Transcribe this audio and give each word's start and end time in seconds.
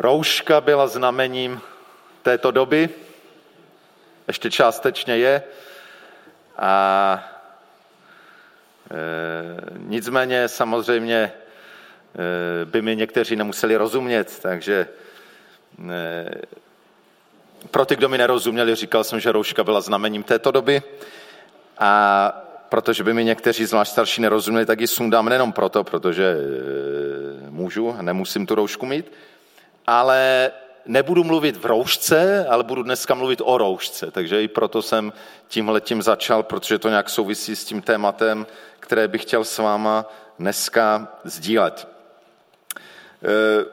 Rouška 0.00 0.60
byla 0.60 0.86
znamením 0.86 1.60
této 2.22 2.50
doby, 2.50 2.88
ještě 4.28 4.50
částečně 4.50 5.16
je. 5.16 5.42
A 6.56 7.24
e, 8.90 8.96
nicméně 9.76 10.48
samozřejmě 10.48 11.16
e, 11.16 11.32
by 12.64 12.82
mi 12.82 12.96
někteří 12.96 13.36
nemuseli 13.36 13.76
rozumět, 13.76 14.38
takže 14.42 14.86
e, 15.90 16.30
pro 17.70 17.84
ty, 17.84 17.96
kdo 17.96 18.08
mi 18.08 18.18
nerozuměli, 18.18 18.74
říkal 18.74 19.04
jsem, 19.04 19.20
že 19.20 19.32
rouška 19.32 19.64
byla 19.64 19.80
znamením 19.80 20.22
této 20.22 20.50
doby. 20.50 20.82
A 21.78 22.32
protože 22.68 23.04
by 23.04 23.14
mi 23.14 23.24
někteří 23.24 23.64
zvlášť 23.64 23.92
starší 23.92 24.22
nerozuměli, 24.22 24.66
tak 24.66 24.80
ji 24.80 24.86
sundám 24.86 25.28
nejenom 25.28 25.52
proto, 25.52 25.84
protože 25.84 26.24
e, 26.24 27.50
můžu, 27.50 27.96
nemusím 28.00 28.46
tu 28.46 28.54
roušku 28.54 28.86
mít, 28.86 29.12
ale 29.90 30.50
nebudu 30.86 31.24
mluvit 31.24 31.56
v 31.56 31.66
roušce, 31.66 32.46
ale 32.48 32.64
budu 32.64 32.82
dneska 32.82 33.14
mluvit 33.14 33.42
o 33.44 33.58
roušce. 33.58 34.10
Takže 34.10 34.42
i 34.42 34.48
proto 34.48 34.82
jsem 34.82 35.12
tímhletím 35.48 36.02
začal, 36.02 36.42
protože 36.42 36.78
to 36.78 36.88
nějak 36.88 37.10
souvisí 37.10 37.56
s 37.56 37.64
tím 37.64 37.82
tématem, 37.82 38.46
které 38.80 39.08
bych 39.08 39.22
chtěl 39.22 39.44
s 39.44 39.58
váma 39.58 40.06
dneska 40.38 41.08
sdílet. 41.24 41.88
E, 43.22 43.64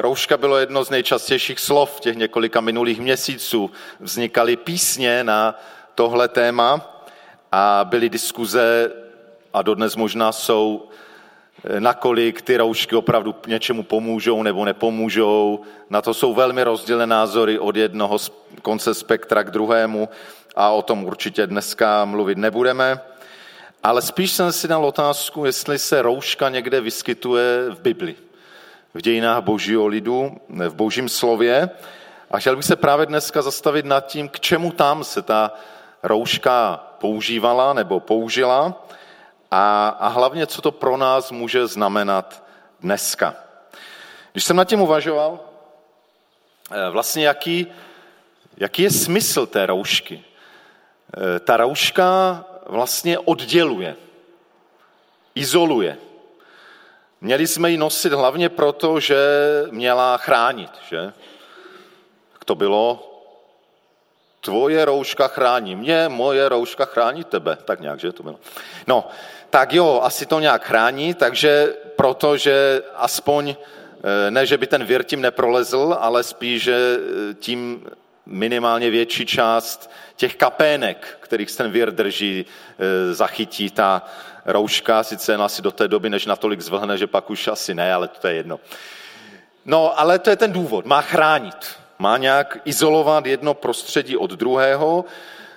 rouška 0.00 0.36
bylo 0.36 0.58
jedno 0.58 0.84
z 0.84 0.90
nejčastějších 0.90 1.60
slov 1.60 2.00
těch 2.00 2.16
několika 2.16 2.60
minulých 2.60 3.00
měsíců. 3.00 3.70
Vznikaly 4.00 4.56
písně 4.56 5.24
na 5.24 5.58
tohle 5.94 6.28
téma 6.28 7.02
a 7.52 7.80
byly 7.84 8.08
diskuze 8.08 8.92
a 9.52 9.62
dodnes 9.62 9.96
možná 9.96 10.32
jsou 10.32 10.88
nakolik 11.78 12.42
ty 12.42 12.56
roušky 12.56 12.96
opravdu 12.96 13.34
něčemu 13.46 13.82
pomůžou 13.82 14.42
nebo 14.42 14.64
nepomůžou. 14.64 15.60
Na 15.90 16.02
to 16.02 16.14
jsou 16.14 16.34
velmi 16.34 16.64
rozdílné 16.64 17.06
názory 17.06 17.58
od 17.58 17.76
jednoho 17.76 18.18
konce 18.62 18.94
spektra 18.94 19.42
k 19.44 19.50
druhému 19.50 20.08
a 20.56 20.70
o 20.70 20.82
tom 20.82 21.04
určitě 21.04 21.46
dneska 21.46 22.04
mluvit 22.04 22.38
nebudeme. 22.38 23.00
Ale 23.82 24.02
spíš 24.02 24.30
jsem 24.30 24.52
si 24.52 24.68
dal 24.68 24.84
otázku, 24.84 25.44
jestli 25.44 25.78
se 25.78 26.02
rouška 26.02 26.48
někde 26.48 26.80
vyskytuje 26.80 27.70
v 27.70 27.80
Bibli, 27.80 28.14
v 28.94 29.00
dějinách 29.00 29.44
božího 29.44 29.86
lidu, 29.86 30.36
v 30.48 30.74
božím 30.74 31.08
slově. 31.08 31.70
A 32.30 32.38
chtěl 32.38 32.56
bych 32.56 32.64
se 32.64 32.76
právě 32.76 33.06
dneska 33.06 33.42
zastavit 33.42 33.84
nad 33.84 34.06
tím, 34.06 34.28
k 34.28 34.40
čemu 34.40 34.72
tam 34.72 35.04
se 35.04 35.22
ta 35.22 35.52
rouška 36.02 36.84
používala 36.98 37.72
nebo 37.72 38.00
použila 38.00 38.84
a, 39.54 39.88
a 39.88 40.08
hlavně, 40.08 40.46
co 40.46 40.62
to 40.62 40.72
pro 40.72 40.96
nás 40.96 41.30
může 41.30 41.66
znamenat 41.66 42.44
dneska. 42.80 43.34
Když 44.32 44.44
jsem 44.44 44.56
nad 44.56 44.64
tím 44.64 44.80
uvažoval, 44.80 45.40
eh, 46.70 46.90
vlastně 46.90 47.26
jaký, 47.26 47.66
jaký 48.56 48.82
je 48.82 48.90
smysl 48.90 49.46
té 49.46 49.66
roušky. 49.66 50.24
Eh, 51.16 51.40
ta 51.40 51.56
rouška 51.56 52.44
vlastně 52.66 53.18
odděluje, 53.18 53.96
izoluje. 55.34 55.98
Měli 57.20 57.46
jsme 57.46 57.70
ji 57.70 57.76
nosit 57.76 58.12
hlavně 58.12 58.48
proto, 58.48 59.00
že 59.00 59.18
měla 59.70 60.16
chránit, 60.16 60.70
že? 60.88 61.12
To 62.44 62.54
bylo, 62.54 63.12
tvoje 64.40 64.84
rouška 64.84 65.28
chrání 65.28 65.76
mě, 65.76 66.08
moje 66.08 66.48
rouška 66.48 66.84
chrání 66.84 67.24
tebe. 67.24 67.56
Tak 67.64 67.80
nějak, 67.80 68.00
že 68.00 68.12
to 68.12 68.22
bylo. 68.22 68.38
No, 68.86 69.08
tak 69.52 69.72
jo, 69.72 70.00
asi 70.02 70.26
to 70.26 70.40
nějak 70.40 70.64
chrání, 70.64 71.14
takže 71.14 71.74
protože 71.96 72.82
aspoň, 72.96 73.54
eh, 73.56 74.30
ne, 74.30 74.46
že 74.46 74.58
by 74.58 74.66
ten 74.66 74.84
vír 74.84 75.02
tím 75.02 75.20
neprolezl, 75.20 75.96
ale 76.00 76.22
spíš, 76.22 76.62
že 76.62 76.74
eh, 76.74 77.34
tím 77.34 77.84
minimálně 78.26 78.90
větší 78.90 79.26
část 79.26 79.90
těch 80.16 80.36
kapének, 80.36 81.18
kterých 81.20 81.56
ten 81.56 81.70
vír 81.70 81.90
drží, 81.90 82.44
eh, 82.44 83.14
zachytí 83.14 83.70
ta 83.70 84.02
rouška, 84.44 85.02
sice 85.02 85.34
asi 85.34 85.62
do 85.62 85.70
té 85.70 85.88
doby, 85.88 86.10
než 86.10 86.26
natolik 86.26 86.60
zvlhne, 86.60 86.98
že 86.98 87.06
pak 87.06 87.30
už 87.30 87.48
asi 87.48 87.74
ne, 87.74 87.94
ale 87.94 88.08
to 88.08 88.28
je 88.28 88.34
jedno. 88.34 88.60
No, 89.64 90.00
ale 90.00 90.18
to 90.18 90.30
je 90.30 90.36
ten 90.36 90.52
důvod, 90.52 90.86
má 90.86 91.00
chránit, 91.00 91.76
má 91.98 92.16
nějak 92.16 92.58
izolovat 92.64 93.26
jedno 93.26 93.54
prostředí 93.54 94.16
od 94.16 94.30
druhého, 94.30 95.04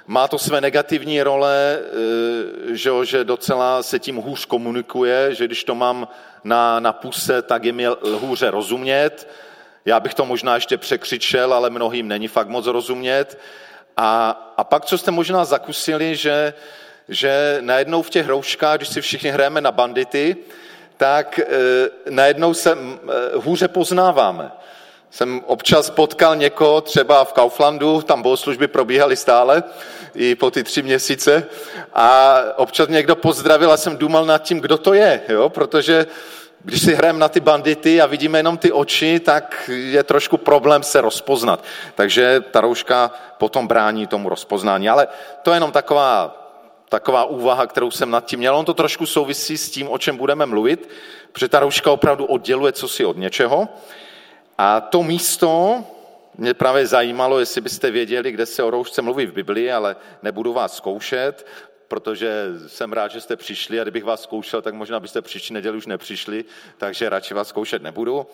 má 0.07 0.27
to 0.27 0.39
své 0.39 0.61
negativní 0.61 1.21
role, 1.21 1.79
eh, 1.79 2.75
že, 2.75 2.91
že 3.03 3.23
docela 3.23 3.83
se 3.83 3.99
tím 3.99 4.15
hůř 4.15 4.45
komunikuje, 4.45 5.35
že 5.35 5.45
když 5.45 5.63
to 5.63 5.75
mám 5.75 6.07
na, 6.43 6.79
na 6.79 6.93
puse, 6.93 7.41
tak 7.41 7.63
je 7.63 7.71
mi 7.71 7.85
hůře 8.19 8.51
rozumět. 8.51 9.27
Já 9.85 9.99
bych 9.99 10.13
to 10.13 10.25
možná 10.25 10.55
ještě 10.55 10.77
překřičel, 10.77 11.53
ale 11.53 11.69
mnohým 11.69 12.07
není 12.07 12.27
fakt 12.27 12.47
moc 12.47 12.65
rozumět. 12.65 13.37
A, 13.97 14.29
a 14.57 14.63
pak, 14.63 14.85
co 14.85 14.97
jste 14.97 15.11
možná 15.11 15.45
zakusili, 15.45 16.15
že, 16.15 16.53
že 17.09 17.57
najednou 17.61 18.01
v 18.01 18.09
těch 18.09 18.27
rouškách, 18.27 18.77
když 18.77 18.89
si 18.89 19.01
všichni 19.01 19.29
hrajeme 19.29 19.61
na 19.61 19.71
bandity, 19.71 20.37
tak 20.97 21.39
e, 21.39 21.45
najednou 22.09 22.53
se 22.53 22.71
e, 22.71 22.77
hůře 23.35 23.67
poznáváme 23.67 24.51
jsem 25.15 25.41
občas 25.45 25.89
potkal 25.89 26.35
někoho 26.35 26.81
třeba 26.81 27.23
v 27.23 27.33
Kauflandu, 27.33 28.01
tam 28.01 28.21
bohoslužby 28.21 28.67
probíhaly 28.67 29.15
stále 29.15 29.63
i 30.15 30.35
po 30.35 30.51
ty 30.51 30.63
tři 30.63 30.81
měsíce 30.81 31.45
a 31.93 32.37
občas 32.55 32.87
mě 32.87 32.95
někdo 32.95 33.15
pozdravil 33.15 33.71
a 33.71 33.77
jsem 33.77 33.97
důmal 33.97 34.25
nad 34.25 34.37
tím, 34.43 34.59
kdo 34.59 34.77
to 34.77 34.93
je, 34.93 35.21
jo? 35.29 35.49
protože 35.49 36.07
když 36.63 36.81
si 36.81 36.95
hrajeme 36.95 37.19
na 37.19 37.29
ty 37.29 37.39
bandity 37.39 38.01
a 38.01 38.05
vidíme 38.05 38.39
jenom 38.39 38.57
ty 38.57 38.71
oči, 38.71 39.19
tak 39.19 39.69
je 39.73 40.03
trošku 40.03 40.37
problém 40.37 40.83
se 40.83 41.01
rozpoznat. 41.01 41.63
Takže 41.95 42.43
ta 42.51 42.61
rouška 42.61 43.11
potom 43.37 43.67
brání 43.67 44.07
tomu 44.07 44.29
rozpoznání. 44.29 44.89
Ale 44.89 45.07
to 45.43 45.51
je 45.51 45.55
jenom 45.55 45.71
taková, 45.71 46.35
taková 46.89 47.23
úvaha, 47.25 47.67
kterou 47.67 47.91
jsem 47.91 48.11
nad 48.11 48.25
tím 48.25 48.39
měl. 48.39 48.55
On 48.55 48.65
to 48.65 48.73
trošku 48.73 49.05
souvisí 49.05 49.57
s 49.57 49.69
tím, 49.69 49.89
o 49.89 49.97
čem 49.97 50.17
budeme 50.17 50.45
mluvit, 50.45 50.89
protože 51.31 51.47
ta 51.47 51.59
rouška 51.59 51.91
opravdu 51.91 52.25
odděluje 52.25 52.71
co 52.71 52.87
si 52.87 53.05
od 53.05 53.17
něčeho. 53.17 53.67
A 54.57 54.81
to 54.81 55.03
místo, 55.03 55.83
mě 56.37 56.53
právě 56.53 56.87
zajímalo, 56.87 57.39
jestli 57.39 57.61
byste 57.61 57.91
věděli, 57.91 58.31
kde 58.31 58.45
se 58.45 58.63
o 58.63 58.69
roušce 58.69 59.01
mluví 59.01 59.25
v 59.25 59.33
Biblii, 59.33 59.71
ale 59.71 59.95
nebudu 60.23 60.53
vás 60.53 60.77
zkoušet, 60.77 61.47
protože 61.87 62.47
jsem 62.67 62.93
rád, 62.93 63.11
že 63.11 63.21
jste 63.21 63.35
přišli 63.35 63.79
a 63.79 63.83
kdybych 63.83 64.03
vás 64.03 64.21
zkoušel, 64.21 64.61
tak 64.61 64.73
možná 64.73 64.99
byste 64.99 65.21
příští 65.21 65.53
neděli 65.53 65.77
už 65.77 65.85
nepřišli, 65.85 66.45
takže 66.77 67.09
radši 67.09 67.33
vás 67.33 67.47
zkoušet 67.47 67.83
nebudu. 67.83 68.27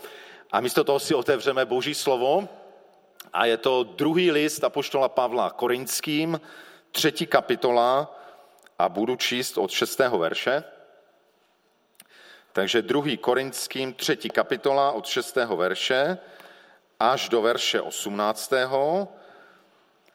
A 0.52 0.62
místo 0.62 0.84
toho 0.84 1.00
si 1.00 1.16
otevřeme 1.16 1.66
Boží 1.66 1.94
slovo 1.94 2.50
a 3.34 3.46
je 3.46 3.58
to 3.58 3.84
druhý 3.84 4.32
list 4.32 4.64
Apoštola 4.64 5.10
Pavla 5.10 5.50
Korinským, 5.50 6.42
třetí 6.92 7.28
kapitola 7.28 8.20
a 8.80 8.90
budu 8.90 9.16
číst 9.16 9.58
od 9.58 9.72
šestého 9.72 10.18
verše. 10.18 10.64
Takže 12.54 12.82
druhý 12.82 13.18
Korinským, 13.18 13.94
třetí 13.94 14.30
kapitola 14.30 14.92
od 14.92 15.06
6. 15.06 15.36
verše 15.36 16.18
až 17.00 17.30
do 17.30 17.42
verše 17.42 17.82
18. 17.82 18.54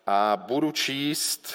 A 0.06 0.36
budu 0.46 0.72
číst 0.72 1.54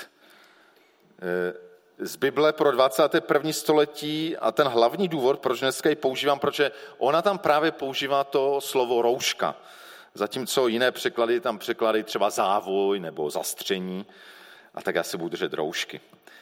eh, 1.22 1.54
z 1.98 2.16
Bible 2.16 2.54
pro 2.54 2.72
21. 2.72 3.54
století 3.54 4.38
a 4.38 4.52
ten 4.52 4.68
hlavní 4.68 5.08
důvod, 5.08 5.40
proč 5.40 5.60
dneska 5.60 5.90
ji 5.90 5.96
používám, 5.96 6.40
protože 6.40 6.72
ona 6.98 7.22
tam 7.22 7.40
právě 7.40 7.72
používá 7.72 8.24
to 8.24 8.62
slovo 8.62 9.02
rouška. 9.02 9.56
Zatímco 10.14 10.68
jiné 10.68 10.92
překlady 10.92 11.40
tam 11.40 11.60
překlady 11.60 12.04
třeba 12.04 12.30
závoj 12.30 13.00
nebo 13.00 13.30
zastření. 13.30 14.06
A 14.76 14.82
tak 14.82 14.96
já 14.96 15.04
se 15.04 15.18
budu 15.18 15.30
držet 15.30 15.54
roušky. 15.54 16.02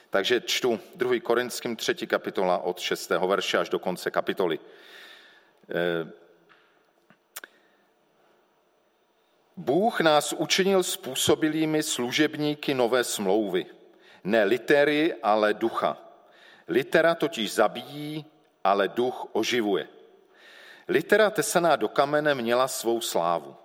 Takže 0.10 0.42
čtu 0.42 0.80
2. 0.96 1.20
Korinským 1.20 1.76
3. 1.76 2.08
kapitola 2.08 2.58
od 2.58 2.80
6. 2.80 3.10
verše 3.10 3.58
až 3.58 3.70
do 3.70 3.80
konce 3.80 4.12
kapitoly. 4.12 4.60
Eh, 5.70 6.12
Bůh 9.58 10.00
nás 10.00 10.34
učinil 10.34 10.84
způsobilými 10.84 11.84
služebníky 11.84 12.74
nové 12.74 13.04
smlouvy. 13.04 13.66
Ne 14.24 14.44
litery, 14.44 15.16
ale 15.24 15.54
ducha. 15.54 15.98
Litera 16.68 17.16
totiž 17.16 17.54
zabíjí, 17.54 18.26
ale 18.64 18.88
duch 18.88 19.28
oživuje. 19.32 19.88
Litera 20.88 21.30
tesaná 21.30 21.76
do 21.76 21.88
kamene 21.88 22.36
měla 22.36 22.68
svou 22.68 23.02
slávu. 23.02 23.56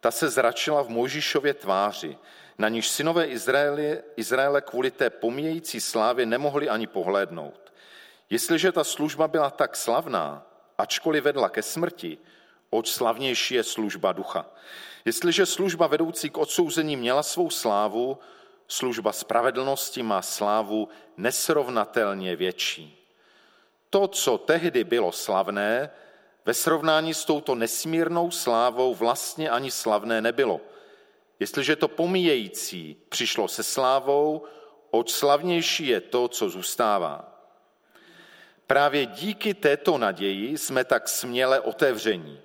Ta 0.00 0.10
se 0.10 0.28
zračila 0.28 0.82
v 0.82 0.88
Mojžišově 0.88 1.54
tváři, 1.54 2.18
na 2.58 2.68
níž 2.68 2.88
synové 2.88 3.26
Izraeli, 3.26 4.02
Izraele 4.16 4.60
kvůli 4.60 4.90
té 4.90 5.10
pomíjející 5.10 5.80
slávě 5.80 6.26
nemohli 6.26 6.68
ani 6.68 6.86
pohlédnout. 6.86 7.72
Jestliže 8.30 8.72
ta 8.72 8.84
služba 8.84 9.28
byla 9.28 9.50
tak 9.50 9.76
slavná, 9.76 10.46
ačkoliv 10.78 11.24
vedla 11.24 11.48
ke 11.48 11.62
smrti, 11.62 12.18
oč 12.70 12.90
slavnější 12.90 13.54
je 13.54 13.64
služba 13.64 14.12
ducha. 14.12 14.46
Jestliže 15.04 15.46
služba 15.46 15.86
vedoucí 15.86 16.30
k 16.30 16.38
odsouzení 16.38 16.96
měla 16.96 17.22
svou 17.22 17.50
slávu, 17.50 18.18
služba 18.68 19.12
spravedlnosti 19.12 20.02
má 20.02 20.22
slávu 20.22 20.88
nesrovnatelně 21.16 22.36
větší. 22.36 23.08
To, 23.90 24.08
co 24.08 24.38
tehdy 24.38 24.84
bylo 24.84 25.12
slavné, 25.12 25.90
ve 26.50 26.54
srovnání 26.54 27.14
s 27.14 27.24
touto 27.24 27.54
nesmírnou 27.54 28.30
slávou 28.30 28.94
vlastně 28.94 29.50
ani 29.50 29.70
slavné 29.70 30.20
nebylo. 30.20 30.60
Jestliže 31.40 31.76
to 31.76 31.88
pomíjející 31.88 32.96
přišlo 33.08 33.48
se 33.48 33.62
slávou, 33.62 34.44
oč 34.90 35.10
slavnější 35.10 35.86
je 35.86 36.00
to, 36.00 36.28
co 36.28 36.50
zůstává. 36.50 37.42
Právě 38.66 39.06
díky 39.06 39.54
této 39.54 39.98
naději 39.98 40.58
jsme 40.58 40.84
tak 40.84 41.08
směle 41.08 41.60
otevření. 41.60 42.40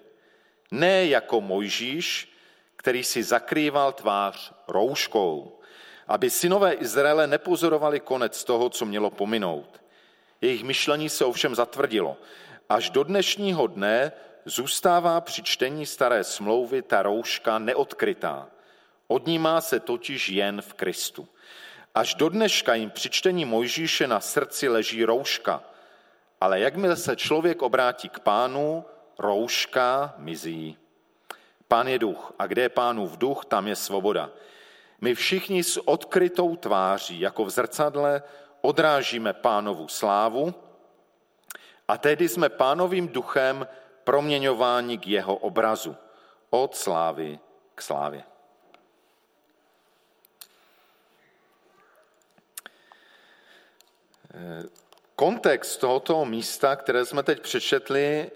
Ne 0.71 1.05
jako 1.05 1.41
Mojžíš, 1.41 2.37
který 2.75 3.03
si 3.03 3.23
zakrýval 3.23 3.93
tvář 3.93 4.53
rouškou, 4.67 5.59
aby 6.07 6.29
synové 6.29 6.73
Izraele 6.73 7.27
nepozorovali 7.27 7.99
konec 7.99 8.43
toho, 8.43 8.69
co 8.69 8.85
mělo 8.85 9.09
pominout. 9.09 9.81
Jejich 10.41 10.63
myšlení 10.63 11.09
se 11.09 11.25
ovšem 11.25 11.55
zatvrdilo. 11.55 12.17
Až 12.69 12.89
do 12.89 13.03
dnešního 13.03 13.67
dne 13.67 14.12
zůstává 14.45 15.21
při 15.21 15.44
čtení 15.44 15.85
staré 15.85 16.23
smlouvy 16.23 16.81
ta 16.81 17.03
rouška 17.03 17.59
neodkrytá. 17.59 18.47
Odnímá 19.07 19.62
se 19.62 19.79
totiž 19.79 20.29
jen 20.29 20.62
v 20.62 20.73
Kristu. 20.73 21.27
Až 21.95 22.15
do 22.15 22.29
dneška 22.29 22.73
jim 22.75 22.89
při 22.89 23.09
čtení 23.09 23.45
Mojžíše 23.45 24.07
na 24.07 24.19
srdci 24.19 24.69
leží 24.69 25.06
rouška, 25.06 25.63
ale 26.41 26.59
jakmile 26.59 26.95
se 26.95 27.15
člověk 27.15 27.62
obrátí 27.62 28.09
k 28.09 28.19
pánu, 28.19 28.85
rouška 29.19 30.13
mizí. 30.17 30.77
Pán 31.67 31.88
je 31.88 32.00
duch 32.00 32.33
a 32.39 32.47
kde 32.47 32.62
je 32.62 32.69
pánův 32.69 33.17
duch, 33.17 33.45
tam 33.45 33.67
je 33.67 33.75
svoboda. 33.75 34.29
My 35.01 35.15
všichni 35.15 35.63
s 35.63 35.88
odkrytou 35.88 36.56
tváří, 36.56 37.19
jako 37.19 37.45
v 37.45 37.50
zrcadle, 37.50 38.23
odrážíme 38.62 39.33
pánovu 39.33 39.88
slávu 39.88 40.64
a 41.87 41.97
tedy 41.97 42.29
jsme 42.29 42.49
pánovým 42.49 43.07
duchem 43.07 43.67
proměňováni 44.03 44.97
k 44.97 45.07
jeho 45.07 45.35
obrazu. 45.35 45.95
Od 46.49 46.75
slávy 46.75 47.39
k 47.75 47.81
slávě. 47.81 48.23
Kontext 55.15 55.79
tohoto 55.79 56.25
místa, 56.25 56.75
které 56.75 57.05
jsme 57.05 57.23
teď 57.23 57.39
přečetli, 57.41 58.31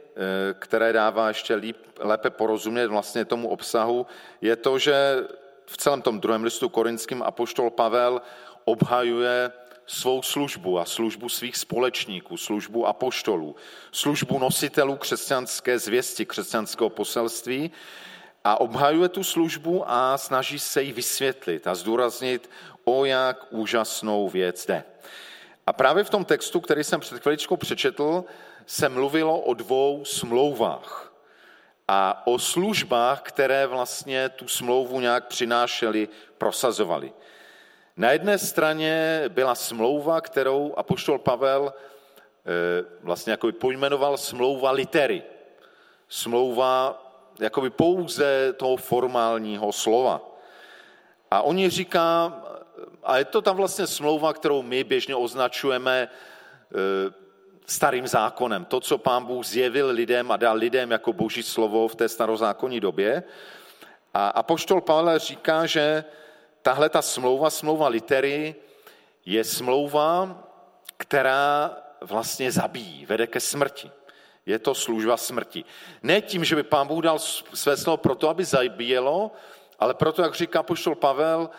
které 0.60 0.94
dává 0.94 1.28
ještě 1.28 1.56
líp, 1.56 1.78
lépe 2.00 2.30
porozumět 2.30 2.88
vlastně 2.88 3.26
tomu 3.26 3.50
obsahu, 3.50 4.08
je 4.42 4.56
to, 4.56 4.80
že 4.80 5.28
v 5.66 5.78
celém 5.78 6.02
tom 6.02 6.20
druhém 6.20 6.44
listu 6.44 6.70
korinským 6.70 7.24
apoštol 7.24 7.70
Pavel 7.70 8.22
obhajuje 8.66 9.52
svou 9.90 10.22
službu 10.22 10.80
a 10.80 10.86
službu 10.86 11.30
svých 11.30 11.58
společníků, 11.58 12.38
službu 12.38 12.88
apoštolů, 12.88 13.56
službu 13.92 14.40
nositelů 14.40 14.96
křesťanské 14.96 15.80
zvěsti, 15.80 16.26
křesťanského 16.26 16.90
poselství 16.90 17.72
a 18.44 18.62
obhajuje 18.62 19.10
tu 19.10 19.24
službu 19.24 19.84
a 19.88 20.18
snaží 20.18 20.60
se 20.60 20.84
ji 20.84 20.92
vysvětlit 20.92 21.68
a 21.68 21.76
zdůraznit, 21.76 22.50
o 22.84 23.06
jak 23.06 23.46
úžasnou 23.50 24.30
věc 24.30 24.66
jde. 24.66 24.84
A 25.68 25.74
právě 25.74 26.04
v 26.04 26.10
tom 26.10 26.26
textu, 26.26 26.60
který 26.60 26.84
jsem 26.84 27.00
před 27.00 27.22
chviličkou 27.22 27.58
přečetl, 27.58 28.24
se 28.66 28.90
mluvilo 28.90 29.40
o 29.40 29.54
dvou 29.54 30.06
smlouvách 30.06 31.14
a 31.88 32.28
o 32.28 32.40
službách, 32.40 33.22
které 33.22 33.68
vlastně 33.68 34.30
tu 34.30 34.48
smlouvu 34.48 35.00
nějak 35.00 35.28
přinášely, 35.28 36.08
prosazovali. 36.38 37.14
Na 38.00 38.12
jedné 38.12 38.38
straně 38.38 39.24
byla 39.28 39.56
smlouva, 39.56 40.22
kterou 40.22 40.74
apoštol 40.78 41.20
Pavel 41.20 41.74
eh, 41.74 42.86
vlastně 43.04 43.32
jako 43.32 43.52
pojmenoval 43.52 44.18
smlouva 44.18 44.72
litery. 44.72 45.24
Smlouva 46.10 47.04
jakoby 47.40 47.70
pouze 47.70 48.54
toho 48.54 48.78
formálního 48.78 49.72
slova. 49.72 50.22
A 51.32 51.42
oni 51.42 51.70
říká, 51.70 52.34
a 53.04 53.18
je 53.18 53.26
to 53.26 53.42
tam 53.42 53.56
vlastně 53.56 53.88
smlouva, 53.88 54.34
kterou 54.34 54.62
my 54.62 54.84
běžně 54.84 55.16
označujeme 55.16 56.08
eh, 56.08 57.14
starým 57.66 58.08
zákonem. 58.08 58.66
To, 58.66 58.80
co 58.80 58.98
pán 58.98 59.26
Bůh 59.26 59.46
zjevil 59.46 59.88
lidem 59.88 60.32
a 60.32 60.38
dal 60.38 60.56
lidem 60.56 60.92
jako 60.92 61.14
boží 61.14 61.44
slovo 61.44 61.88
v 61.88 61.96
té 61.96 62.10
starozákonní 62.10 62.80
době. 62.80 63.24
A 64.14 64.30
apoštol 64.30 64.82
Pavel 64.82 65.20
říká, 65.20 65.66
že 65.66 66.04
tahle 66.62 66.90
ta 66.90 67.02
smlouva, 67.02 67.50
smlouva 67.50 67.88
litery, 67.88 68.56
je 69.26 69.44
smlouva, 69.44 70.44
která 70.98 71.78
vlastně 72.02 72.52
zabíjí, 72.52 73.06
vede 73.06 73.28
ke 73.28 73.40
smrti. 73.40 73.92
Je 74.46 74.60
to 74.60 74.76
služba 74.76 75.18
smrti. 75.18 75.66
Ne 76.04 76.22
tím, 76.22 76.46
že 76.46 76.56
by 76.56 76.64
pán 76.64 76.88
Bůh 76.88 77.04
dal 77.04 77.20
své 77.54 77.78
slovo 77.78 77.98
proto, 77.98 78.30
aby 78.30 78.46
zabíjelo, 78.46 79.32
ale 79.80 79.94
proto, 79.94 80.22
jak 80.22 80.36
říká 80.36 80.64
poštol 80.64 80.96
Pavel, 80.96 81.50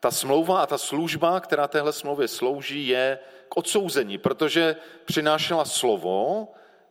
ta 0.00 0.10
smlouva 0.10 0.62
a 0.62 0.66
ta 0.66 0.78
služba, 0.78 1.40
která 1.40 1.68
téhle 1.68 1.92
smlouvě 1.92 2.28
slouží, 2.28 2.88
je 2.88 3.18
k 3.48 3.56
odsouzení, 3.56 4.18
protože 4.18 4.76
přinášela 5.04 5.64
slovo, 5.64 6.48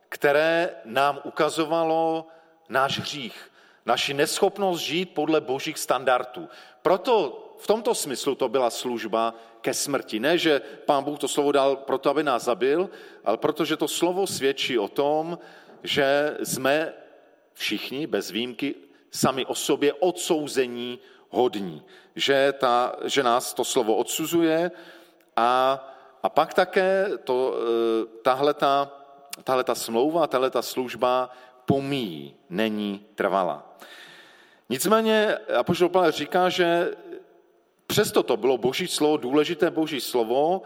které 0.08 0.70
nám 0.84 1.20
ukazovalo 1.24 2.26
náš 2.68 2.98
hřích, 2.98 3.51
naši 3.86 4.14
neschopnost 4.14 4.80
žít 4.80 5.14
podle 5.14 5.40
božích 5.40 5.78
standardů. 5.78 6.48
Proto 6.82 7.38
v 7.58 7.66
tomto 7.66 7.94
smyslu 7.94 8.34
to 8.34 8.48
byla 8.48 8.70
služba 8.70 9.34
ke 9.60 9.74
smrti. 9.74 10.20
Ne, 10.20 10.38
že 10.38 10.60
pán 10.86 11.04
Bůh 11.04 11.18
to 11.18 11.28
slovo 11.28 11.52
dal 11.52 11.76
proto, 11.76 12.10
aby 12.10 12.22
nás 12.22 12.44
zabil, 12.44 12.90
ale 13.24 13.36
protože 13.36 13.76
to 13.76 13.88
slovo 13.88 14.26
svědčí 14.26 14.78
o 14.78 14.88
tom, 14.88 15.38
že 15.82 16.36
jsme 16.42 16.92
všichni, 17.54 18.06
bez 18.06 18.30
výjimky, 18.30 18.74
sami 19.10 19.46
o 19.46 19.54
sobě 19.54 19.92
odsouzení 19.92 20.98
hodní. 21.30 21.82
Že, 22.16 22.52
ta, 22.58 22.96
že 23.04 23.22
nás 23.22 23.54
to 23.54 23.64
slovo 23.64 23.96
odsuzuje 23.96 24.70
a, 25.36 25.78
a 26.22 26.28
pak 26.28 26.54
také 26.54 27.08
to, 27.24 27.54
e, 27.54 28.22
tahle 29.42 29.64
ta 29.64 29.74
smlouva, 29.74 30.26
tahle 30.26 30.50
ta 30.50 30.62
služba 30.62 31.30
pomíjí, 31.72 32.34
není 32.50 33.06
trvalá. 33.14 33.76
Nicméně 34.68 35.36
Apoštol 35.56 35.88
Pavel 35.88 36.10
říká, 36.10 36.48
že 36.48 36.90
přesto 37.86 38.22
to 38.22 38.36
bylo 38.36 38.58
boží 38.58 38.86
slovo, 38.88 39.16
důležité 39.16 39.70
boží 39.70 40.00
slovo, 40.00 40.62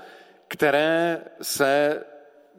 které, 0.49 1.20
se, 1.43 2.03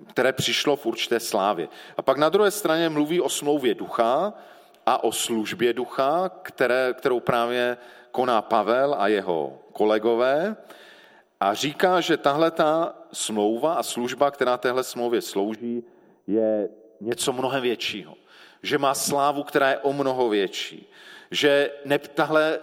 které 0.10 0.34
přišlo 0.34 0.76
v 0.76 0.86
určité 0.86 1.20
slávě. 1.20 1.68
A 1.98 2.02
pak 2.02 2.18
na 2.18 2.30
druhé 2.30 2.52
straně 2.52 2.90
mluví 2.90 3.22
o 3.22 3.30
smlouvě 3.30 3.76
ducha 3.76 4.34
a 4.86 5.04
o 5.04 5.12
službě 5.12 5.74
ducha, 5.74 6.32
které, 6.42 6.94
kterou 6.94 7.20
právě 7.20 7.78
koná 8.12 8.42
Pavel 8.42 8.96
a 8.98 9.08
jeho 9.08 9.60
kolegové. 9.72 10.56
A 11.40 11.54
říká, 11.54 12.00
že 12.02 12.18
tahle 12.18 12.52
ta 12.52 12.96
smlouva 13.12 13.74
a 13.74 13.84
služba, 13.84 14.32
která 14.32 14.58
téhle 14.58 14.84
smlouvě 14.84 15.22
slouží, 15.22 15.84
je 16.28 16.70
něco 17.02 17.34
mnohem 17.34 17.62
většího. 17.62 18.16
Že 18.64 18.78
má 18.78 18.94
slávu, 18.94 19.44
která 19.44 19.70
je 19.70 19.78
o 19.78 19.94
mnoho 19.94 20.30
větší. 20.30 20.90
Že 21.32 21.72
ne, 21.86 22.00
tahle 22.00 22.60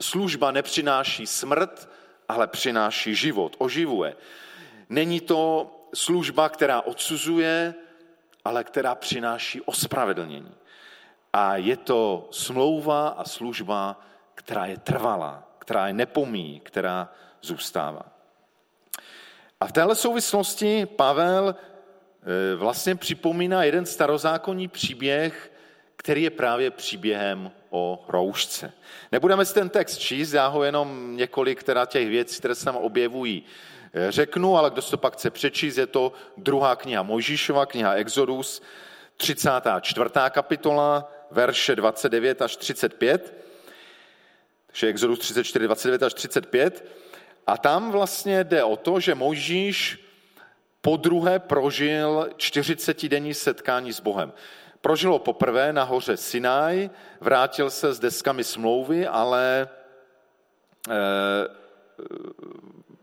služba 0.00 0.50
nepřináší 0.50 1.26
smrt, 1.26 1.88
ale 2.28 2.46
přináší 2.46 3.14
život, 3.14 3.56
oživuje. 3.58 4.16
Není 4.88 5.20
to 5.20 5.70
služba, 5.94 6.48
která 6.48 6.80
odsuzuje, 6.80 7.74
ale 8.44 8.64
která 8.64 8.94
přináší 8.94 9.60
ospravedlnění. 9.60 10.54
A 11.32 11.56
je 11.56 11.76
to 11.76 12.28
smlouva 12.30 13.08
a 13.08 13.24
služba, 13.24 14.00
která 14.34 14.66
je 14.66 14.78
trvalá, 14.78 15.48
která 15.58 15.86
je 15.86 15.92
nepomí, 15.92 16.60
která 16.64 17.12
zůstává. 17.42 18.02
A 19.60 19.66
v 19.66 19.72
téhle 19.72 19.94
souvislosti 19.94 20.86
Pavel 20.86 21.54
vlastně 22.56 22.94
připomíná 22.94 23.64
jeden 23.64 23.86
starozákonní 23.86 24.68
příběh, 24.68 25.52
který 25.96 26.22
je 26.22 26.30
právě 26.30 26.70
příběhem 26.70 27.50
o 27.70 28.04
roušce. 28.08 28.72
Nebudeme 29.12 29.44
si 29.44 29.54
ten 29.54 29.68
text 29.68 29.98
číst, 29.98 30.32
já 30.32 30.46
ho 30.46 30.64
jenom 30.64 31.16
několik 31.16 31.62
teda 31.62 31.86
těch 31.86 32.08
věcí, 32.08 32.38
které 32.38 32.54
se 32.54 32.64
tam 32.64 32.76
objevují, 32.76 33.42
eh, 33.92 34.12
řeknu, 34.12 34.56
ale 34.56 34.70
kdo 34.70 34.82
to 34.82 34.96
pak 34.96 35.12
chce 35.12 35.30
přečíst, 35.30 35.76
je 35.76 35.86
to 35.86 36.12
druhá 36.36 36.76
kniha 36.76 37.02
Mojžíšova, 37.02 37.66
kniha 37.66 37.92
Exodus, 37.92 38.62
34. 39.16 40.30
kapitola, 40.30 41.12
verše 41.30 41.76
29 41.76 42.42
až 42.42 42.56
35. 42.56 43.34
Takže 44.66 44.86
Exodus 44.86 45.18
34, 45.18 45.64
29 45.64 46.02
až 46.02 46.14
35. 46.14 46.84
A 47.46 47.58
tam 47.58 47.90
vlastně 47.90 48.44
jde 48.44 48.64
o 48.64 48.76
to, 48.76 49.00
že 49.00 49.14
Mojžíš 49.14 50.05
po 50.86 50.96
druhé 50.96 51.38
prožil 51.38 52.28
40-denní 52.36 53.34
setkání 53.34 53.92
s 53.92 54.00
Bohem. 54.00 54.32
Prožil 54.80 55.12
ho 55.12 55.18
poprvé 55.18 55.72
na 55.72 55.82
hoře 55.82 56.16
Sinaj, 56.16 56.90
vrátil 57.20 57.70
se 57.70 57.94
s 57.94 57.98
deskami 57.98 58.44
smlouvy, 58.44 59.06
ale 59.06 59.68
e, 60.88 60.94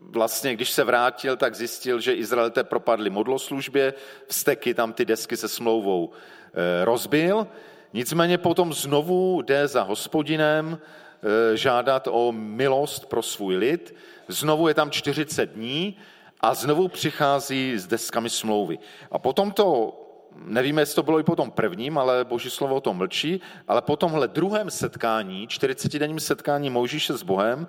vlastně, 0.00 0.54
když 0.54 0.70
se 0.70 0.84
vrátil, 0.84 1.36
tak 1.36 1.54
zjistil, 1.54 2.00
že 2.00 2.14
Izraelité 2.14 2.64
propadli 2.64 3.10
modloslužbě, 3.10 3.94
vsteky 4.26 4.74
tam 4.74 4.92
ty 4.92 5.04
desky 5.04 5.36
se 5.36 5.48
smlouvou 5.48 6.10
eh, 6.12 6.84
rozbil. 6.84 7.46
Nicméně 7.92 8.38
potom 8.38 8.72
znovu 8.72 9.42
jde 9.42 9.68
za 9.68 9.82
hospodinem 9.82 10.78
eh, 10.78 11.56
žádat 11.56 12.08
o 12.10 12.32
milost 12.32 13.06
pro 13.06 13.22
svůj 13.22 13.56
lid. 13.56 13.94
Znovu 14.28 14.68
je 14.68 14.74
tam 14.74 14.90
40 14.90 15.50
dní 15.50 15.96
a 16.44 16.54
znovu 16.54 16.88
přichází 16.88 17.78
s 17.78 17.86
deskami 17.86 18.30
smlouvy. 18.30 18.78
A 19.10 19.18
potom 19.18 19.52
to 19.52 19.92
nevíme, 20.36 20.82
jestli 20.82 20.94
to 20.94 21.02
bylo 21.02 21.20
i 21.20 21.22
po 21.22 21.36
tom 21.36 21.50
prvním, 21.50 21.98
ale 21.98 22.24
boží 22.24 22.50
slovo 22.50 22.74
o 22.74 22.80
tom 22.80 22.96
mlčí, 22.96 23.40
ale 23.68 23.82
po 23.82 23.96
tomhle 23.96 24.28
druhém 24.28 24.70
setkání, 24.70 25.48
40-denním 25.48 26.20
setkání 26.20 26.70
Mojžíše 26.70 27.12
s 27.16 27.22
Bohem, 27.22 27.66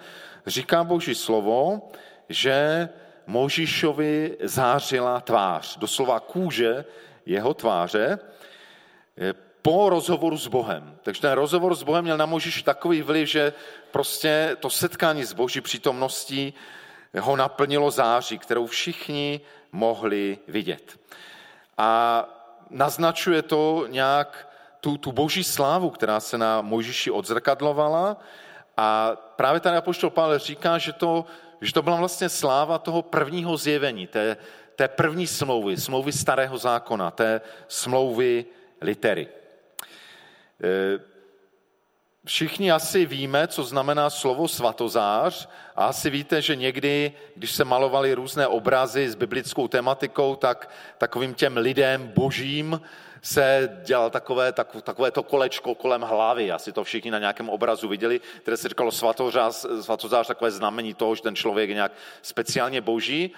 říká 0.47 0.83
boží 0.83 1.15
slovo, 1.15 1.89
že 2.29 2.89
Mojžíšovi 3.27 4.37
zářila 4.43 5.21
tvář, 5.21 5.77
doslova 5.77 6.19
kůže 6.19 6.85
jeho 7.25 7.53
tváře, 7.53 8.19
eh, 9.17 9.33
po 9.61 9.89
rozhovoru 9.89 10.37
s 10.37 10.47
Bohem. 10.47 10.97
Takže 11.03 11.21
ten 11.21 11.31
rozhovor 11.31 11.75
s 11.75 11.83
Bohem 11.83 12.03
měl 12.03 12.17
na 12.17 12.25
Mojžíš 12.25 12.63
takový 12.63 13.01
vliv, 13.01 13.29
že 13.29 13.53
prostě 13.91 14.57
to 14.59 14.69
setkání 14.69 15.23
s 15.23 15.33
boží 15.33 15.61
přítomností 15.61 16.53
ho 17.19 17.35
naplnilo 17.35 17.91
září, 17.91 18.39
kterou 18.39 18.67
všichni 18.67 19.41
mohli 19.71 20.37
vidět. 20.47 20.99
A 21.77 22.23
naznačuje 22.69 23.41
to 23.41 23.85
nějak 23.89 24.49
tu, 24.79 24.97
tu 24.97 25.11
boží 25.11 25.43
slávu, 25.43 25.89
která 25.89 26.19
se 26.19 26.37
na 26.37 26.61
Mojžíši 26.61 27.11
odzrkadlovala. 27.11 28.17
A 28.77 29.11
právě 29.35 29.59
tady 29.59 29.77
apoštol 29.77 30.09
Pavel 30.09 30.39
říká, 30.39 30.77
že 30.77 30.93
to, 30.93 31.25
že 31.61 31.73
to 31.73 31.81
byla 31.81 31.95
vlastně 31.95 32.29
sláva 32.29 32.77
toho 32.77 33.01
prvního 33.01 33.57
zjevení, 33.57 34.07
té, 34.07 34.37
té 34.75 34.87
první 34.87 35.27
smlouvy, 35.27 35.77
smlouvy 35.77 36.11
starého 36.11 36.57
zákona, 36.57 37.11
té 37.11 37.41
smlouvy 37.67 38.45
litery. 38.81 39.27
E, 40.63 41.14
všichni 42.25 42.71
asi 42.71 43.05
víme, 43.05 43.47
co 43.47 43.63
znamená 43.63 44.09
slovo 44.09 44.47
svatozář 44.47 45.49
a 45.75 45.85
asi 45.85 46.09
víte, 46.09 46.41
že 46.41 46.55
někdy, 46.55 47.13
když 47.35 47.51
se 47.51 47.63
malovaly 47.63 48.13
různé 48.13 48.47
obrazy 48.47 49.09
s 49.09 49.15
biblickou 49.15 49.67
tematikou, 49.67 50.35
tak 50.35 50.69
takovým 50.97 51.33
těm 51.33 51.57
lidem 51.57 52.07
božím 52.15 52.81
se 53.21 53.69
dělal 53.83 54.09
takové, 54.09 54.51
tak, 54.51 54.75
takové 54.83 55.11
to 55.11 55.23
kolečko 55.23 55.75
kolem 55.75 56.01
hlavy. 56.01 56.51
Asi 56.51 56.71
to 56.71 56.83
všichni 56.83 57.11
na 57.11 57.19
nějakém 57.19 57.49
obrazu 57.49 57.87
viděli, 57.87 58.21
které 58.41 58.57
se 58.57 58.69
říkalo 58.69 58.91
svatozář, 58.91 59.65
svatozář 59.81 60.27
takové 60.27 60.51
znamení 60.51 60.93
toho, 60.93 61.15
že 61.15 61.21
ten 61.21 61.35
člověk 61.35 61.69
je 61.69 61.75
nějak 61.75 61.91
speciálně 62.21 62.81
boží. 62.81 63.31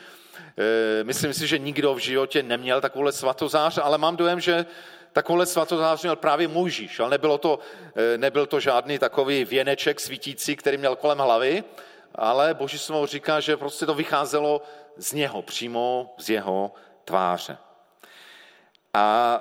E, 0.57 1.03
myslím 1.03 1.33
si, 1.33 1.47
že 1.47 1.57
nikdo 1.57 1.95
v 1.95 1.97
životě 1.97 2.43
neměl 2.43 2.81
takovouhle 2.81 3.11
svatozář, 3.11 3.79
ale 3.83 3.97
mám 3.97 4.15
dojem, 4.15 4.39
že 4.39 4.65
takovouhle 5.13 5.45
svatozář 5.45 6.01
měl 6.01 6.15
právě 6.15 6.47
Mojžíš, 6.47 6.99
ale 6.99 7.09
nebylo 7.09 7.37
to, 7.37 7.59
e, 7.95 8.17
nebyl 8.17 8.45
to 8.45 8.59
žádný 8.59 8.99
takový 8.99 9.45
věneček 9.45 9.99
svítící, 9.99 10.55
který 10.55 10.77
měl 10.77 10.95
kolem 10.95 11.17
hlavy, 11.17 11.63
ale 12.15 12.53
Boží 12.53 12.77
slovo 12.77 13.05
říká, 13.05 13.39
že 13.39 13.57
prostě 13.57 13.85
to 13.85 13.93
vycházelo 13.93 14.61
z 14.97 15.13
něho, 15.13 15.41
přímo 15.41 16.15
z 16.17 16.29
jeho 16.29 16.71
tváře. 17.05 17.57
A 18.93 19.39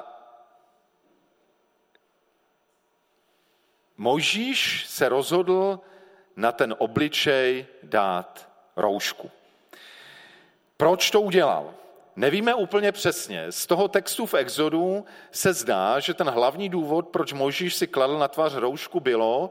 Mojžíš 3.96 4.86
se 4.86 5.08
rozhodl 5.08 5.80
na 6.36 6.52
ten 6.52 6.74
obličej 6.78 7.66
dát 7.82 8.48
roušku. 8.76 9.30
Proč 10.76 11.10
to 11.10 11.20
udělal? 11.20 11.74
Nevíme 12.16 12.54
úplně 12.54 12.92
přesně. 12.92 13.52
Z 13.52 13.66
toho 13.66 13.88
textu 13.88 14.26
v 14.26 14.34
Exodu 14.34 15.04
se 15.30 15.52
zdá, 15.52 16.00
že 16.00 16.14
ten 16.14 16.28
hlavní 16.28 16.68
důvod, 16.68 17.08
proč 17.08 17.32
Mojžíš 17.32 17.74
si 17.74 17.86
kladl 17.86 18.18
na 18.18 18.28
tvář 18.28 18.54
roušku, 18.54 19.00
bylo, 19.00 19.50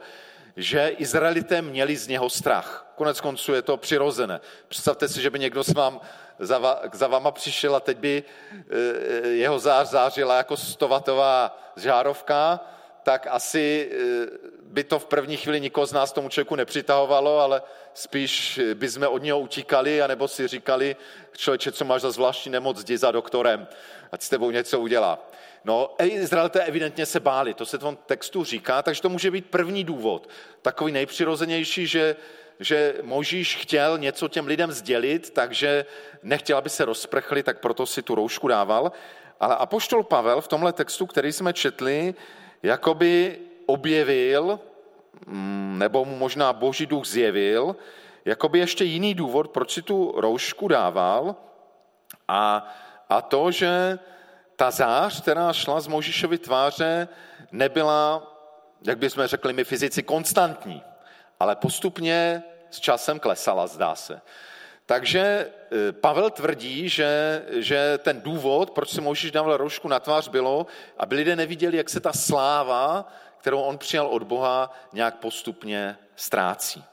že 0.57 0.87
Izraelité 0.87 1.61
měli 1.61 1.95
z 1.95 2.07
něho 2.07 2.29
strach. 2.29 2.93
Konec 2.95 3.21
konců 3.21 3.53
je 3.53 3.61
to 3.61 3.77
přirozené. 3.77 4.39
Představte 4.67 5.07
si, 5.07 5.21
že 5.21 5.29
by 5.29 5.39
někdo 5.39 5.63
s 5.63 5.73
vám, 5.73 5.99
za, 6.39 6.81
za 6.93 7.07
váma 7.07 7.31
přišel 7.31 7.75
a 7.75 7.79
teď 7.79 7.97
by 7.97 8.23
eh, 8.53 9.27
jeho 9.27 9.59
zář 9.59 9.89
zářila 9.89 10.37
jako 10.37 10.57
stovatová 10.57 11.59
žárovka 11.75 12.59
tak 13.05 13.27
asi 13.29 13.91
eh, 13.91 14.27
by 14.61 14.83
to 14.83 14.99
v 14.99 15.05
první 15.05 15.37
chvíli 15.37 15.61
nikoho 15.61 15.85
z 15.85 15.93
nás 15.93 16.11
tomu 16.11 16.29
člověku 16.29 16.55
nepřitahovalo, 16.55 17.39
ale 17.39 17.61
spíš 17.95 18.59
by 18.73 18.89
jsme 18.89 19.07
od 19.07 19.23
něho 19.23 19.39
utíkali, 19.39 20.01
anebo 20.01 20.27
si 20.27 20.47
říkali, 20.47 20.95
člověče, 21.37 21.71
co 21.71 21.85
máš 21.85 22.01
za 22.01 22.11
zvláštní 22.11 22.51
nemoc, 22.51 22.83
jdi 22.83 22.97
za 22.97 23.11
doktorem, 23.11 23.67
ať 24.11 24.21
s 24.21 24.29
tebou 24.29 24.51
něco 24.51 24.79
udělá. 24.79 25.29
No, 25.65 25.95
Izraelité 26.03 26.63
evidentně 26.63 27.05
se 27.05 27.19
báli, 27.19 27.53
to 27.53 27.65
se 27.65 27.77
v 27.77 27.79
tom 27.79 27.97
textu 28.05 28.43
říká, 28.43 28.81
takže 28.81 29.01
to 29.01 29.09
může 29.09 29.31
být 29.31 29.45
první 29.45 29.83
důvod. 29.83 30.29
Takový 30.61 30.91
nejpřirozenější, 30.91 31.87
že, 31.87 32.15
že 32.59 32.95
Možíš 33.01 33.55
chtěl 33.55 33.97
něco 33.97 34.27
těm 34.27 34.47
lidem 34.47 34.71
sdělit, 34.71 35.29
takže 35.29 35.85
nechtěl, 36.23 36.57
aby 36.57 36.69
se 36.69 36.85
rozprchli, 36.85 37.43
tak 37.43 37.59
proto 37.59 37.85
si 37.85 38.01
tu 38.01 38.15
roušku 38.15 38.47
dával. 38.47 38.91
Ale 39.39 39.55
Apoštol 39.55 40.03
Pavel 40.03 40.41
v 40.41 40.47
tomhle 40.47 40.73
textu, 40.73 41.05
který 41.05 41.31
jsme 41.31 41.53
četli, 41.53 42.13
jakoby 42.63 43.39
objevil, 43.65 44.59
nebo 45.77 46.05
mu 46.05 46.15
možná 46.15 46.53
boží 46.53 46.85
duch 46.85 47.05
zjevil, 47.05 47.75
jakoby 48.25 48.59
ještě 48.59 48.83
jiný 48.83 49.13
důvod, 49.13 49.51
proč 49.51 49.73
si 49.73 49.81
tu 49.81 50.13
roušku 50.17 50.67
dával 50.67 51.35
a, 52.27 52.73
a 53.09 53.21
to, 53.21 53.51
že 53.51 53.99
ta 54.55 54.71
zář, 54.71 55.21
která 55.21 55.53
šla 55.53 55.79
z 55.79 55.87
Možíšovy 55.87 56.37
tváře, 56.37 57.07
nebyla, 57.51 58.31
jak 58.87 58.97
bychom 58.97 59.27
řekli 59.27 59.53
my 59.53 59.63
fyzici, 59.63 60.03
konstantní, 60.03 60.83
ale 61.39 61.55
postupně 61.55 62.43
s 62.69 62.79
časem 62.79 63.19
klesala, 63.19 63.67
zdá 63.67 63.95
se. 63.95 64.21
Takže 64.85 65.19
e, 65.19 65.91
Pavel 65.91 66.29
tvrdí, 66.29 66.89
že, 66.89 67.41
že 67.49 67.97
ten 67.97 68.21
důvod, 68.21 68.71
proč 68.71 68.89
si 68.89 69.01
Mojžíš 69.01 69.31
dával 69.31 69.57
roušku 69.57 69.87
na 69.87 69.99
tvář, 69.99 70.27
bylo, 70.27 70.65
aby 70.97 71.15
lidé 71.15 71.35
neviděli, 71.35 71.77
jak 71.77 71.89
se 71.89 71.99
ta 71.99 72.13
sláva, 72.13 73.07
kterou 73.45 73.61
on 73.61 73.77
přijal 73.77 74.07
od 74.07 74.23
Boha, 74.23 74.73
nějak 74.93 75.15
postupně 75.15 75.97
ztrácí. 76.15 76.83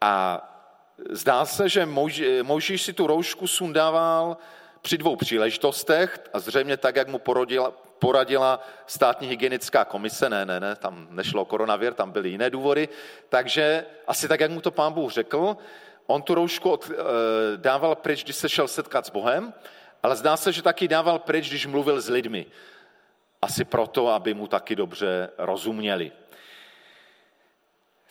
A 0.00 0.42
zdá 1.10 1.44
se, 1.44 1.68
že 1.68 1.86
Mojžíš 2.42 2.82
si 2.82 2.92
tu 2.92 3.06
roušku 3.06 3.46
sundával 3.46 4.36
při 4.82 4.98
dvou 4.98 5.16
příležitostech 5.16 6.20
a 6.32 6.38
zřejmě 6.38 6.76
tak, 6.76 6.96
jak 6.96 7.08
mu 7.08 7.18
porodila, 7.18 7.70
poradila 7.98 8.62
státní 8.86 9.28
hygienická 9.28 9.84
komise, 9.84 10.30
ne, 10.30 10.46
ne, 10.46 10.60
ne, 10.60 10.76
tam 10.76 11.06
nešlo 11.10 11.44
koronavir, 11.44 11.94
tam 11.94 12.10
byly 12.10 12.28
jiné 12.28 12.50
důvody, 12.50 12.88
takže 13.28 13.86
asi 14.06 14.28
tak, 14.28 14.40
jak 14.40 14.50
mu 14.50 14.60
to 14.60 14.70
pán 14.70 14.92
Bůh 14.92 15.12
řekl, 15.12 15.56
On 16.06 16.22
tu 16.22 16.34
roušku 16.34 16.70
od, 16.70 16.90
e, 16.90 16.94
dával 17.56 17.94
pryč, 17.94 18.24
když 18.24 18.36
se 18.36 18.48
šel 18.48 18.68
setkat 18.68 19.06
s 19.06 19.10
Bohem, 19.10 19.54
ale 20.02 20.16
zdá 20.16 20.36
se, 20.36 20.52
že 20.52 20.62
taky 20.62 20.88
dával 20.88 21.18
pryč, 21.18 21.48
když 21.48 21.66
mluvil 21.66 22.00
s 22.00 22.08
lidmi. 22.08 22.46
Asi 23.42 23.64
proto, 23.64 24.08
aby 24.08 24.34
mu 24.34 24.46
taky 24.46 24.76
dobře 24.76 25.30
rozuměli. 25.38 26.12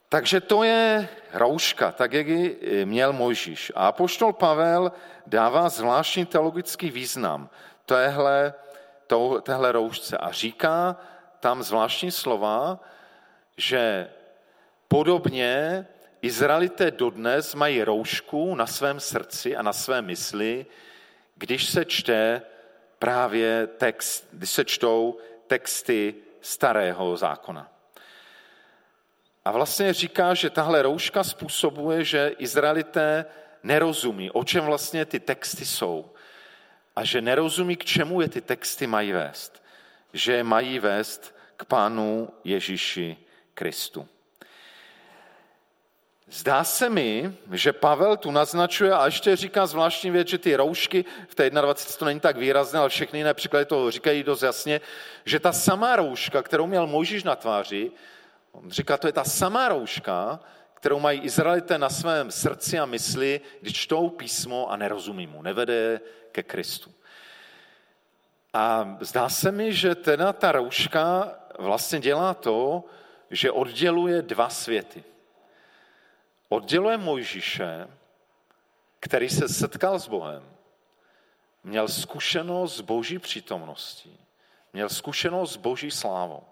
Takže 0.09 0.41
to 0.41 0.63
je 0.63 1.09
rouška, 1.33 1.91
tak 1.91 2.13
jak 2.13 2.27
ji 2.27 2.59
měl 2.85 3.13
Mojžíš. 3.13 3.71
A 3.75 3.87
apoštol 3.87 4.33
Pavel 4.33 4.91
dává 5.27 5.69
zvláštní 5.69 6.25
teologický 6.25 6.91
význam 6.91 7.49
téhle, 7.85 8.53
téhle 9.43 9.71
roušce 9.71 10.17
a 10.17 10.31
říká 10.31 10.95
tam 11.39 11.63
zvláštní 11.63 12.11
slova, 12.11 12.79
že 13.57 14.09
podobně 14.87 15.87
Izraelité 16.21 16.91
dodnes 16.91 17.55
mají 17.55 17.83
roušku 17.83 18.55
na 18.55 18.67
svém 18.67 18.99
srdci 18.99 19.55
a 19.55 19.61
na 19.61 19.73
své 19.73 20.01
mysli, 20.01 20.65
když 21.35 21.65
se 21.65 21.85
čte 21.85 22.41
právě 23.01 23.67
text, 23.67 24.27
když 24.31 24.49
se 24.49 24.65
čtou 24.65 25.17
texty 25.47 26.15
starého 26.41 27.17
zákona. 27.17 27.71
A 29.45 29.51
vlastně 29.51 29.93
říká, 29.93 30.33
že 30.33 30.49
tahle 30.49 30.81
rouška 30.81 31.23
způsobuje, 31.23 32.03
že 32.03 32.35
Izraelité 32.37 33.25
nerozumí, 33.63 34.31
o 34.31 34.43
čem 34.43 34.65
vlastně 34.65 35.05
ty 35.05 35.19
texty 35.19 35.65
jsou. 35.65 36.13
A 36.95 37.03
že 37.03 37.21
nerozumí, 37.21 37.75
k 37.75 37.85
čemu 37.85 38.21
je 38.21 38.29
ty 38.29 38.41
texty 38.41 38.87
mají 38.87 39.11
vést. 39.11 39.63
Že 40.13 40.43
mají 40.43 40.79
vést 40.79 41.35
k 41.57 41.65
Pánu 41.65 42.29
Ježíši 42.43 43.17
Kristu. 43.53 44.07
Zdá 46.31 46.63
se 46.63 46.89
mi, 46.89 47.35
že 47.51 47.73
Pavel 47.73 48.17
tu 48.17 48.31
naznačuje 48.31 48.93
a 48.93 49.05
ještě 49.05 49.35
říká 49.35 49.65
zvláštní 49.65 50.11
věc, 50.11 50.27
že 50.27 50.37
ty 50.37 50.55
roušky, 50.55 51.05
v 51.27 51.35
té 51.35 51.49
21 51.49 51.97
to 51.99 52.05
není 52.05 52.19
tak 52.19 52.37
výrazné, 52.37 52.79
ale 52.79 52.89
všechny 52.89 53.19
jiné 53.19 53.33
příklady 53.33 53.65
to 53.65 53.91
říkají 53.91 54.23
dost 54.23 54.41
jasně, 54.41 54.81
že 55.25 55.39
ta 55.39 55.51
samá 55.51 55.95
rouška, 55.95 56.43
kterou 56.43 56.67
měl 56.67 56.87
Mojžíš 56.87 57.23
na 57.23 57.35
tváři, 57.35 57.91
on 58.51 58.71
říká, 58.71 58.97
to 58.97 59.07
je 59.07 59.13
ta 59.13 59.23
samá 59.23 59.69
rouška, 59.69 60.39
kterou 60.73 60.99
mají 60.99 61.19
Izraelité 61.19 61.77
na 61.77 61.89
svém 61.89 62.31
srdci 62.31 62.79
a 62.79 62.85
mysli, 62.85 63.41
když 63.61 63.73
čtou 63.73 64.09
písmo 64.09 64.71
a 64.71 64.77
nerozumí 64.77 65.27
mu, 65.27 65.41
nevede 65.41 66.01
ke 66.31 66.43
Kristu. 66.43 66.91
A 68.53 68.97
zdá 68.99 69.29
se 69.29 69.51
mi, 69.51 69.73
že 69.73 69.95
teda 69.95 70.33
ta 70.33 70.51
rouška 70.51 71.35
vlastně 71.59 71.99
dělá 71.99 72.33
to, 72.33 72.83
že 73.29 73.51
odděluje 73.51 74.21
dva 74.21 74.49
světy. 74.49 75.03
Odděluje 76.53 76.97
Mojžíše, 76.97 77.87
který 78.99 79.29
se 79.29 79.49
setkal 79.49 79.99
s 79.99 80.07
Bohem, 80.07 80.43
měl 81.63 81.87
zkušenost 81.87 82.75
s 82.75 82.81
boží 82.81 83.19
přítomností, 83.19 84.19
měl 84.73 84.89
zkušenost 84.89 85.53
s 85.53 85.57
boží 85.57 85.91
slávou 85.91 86.43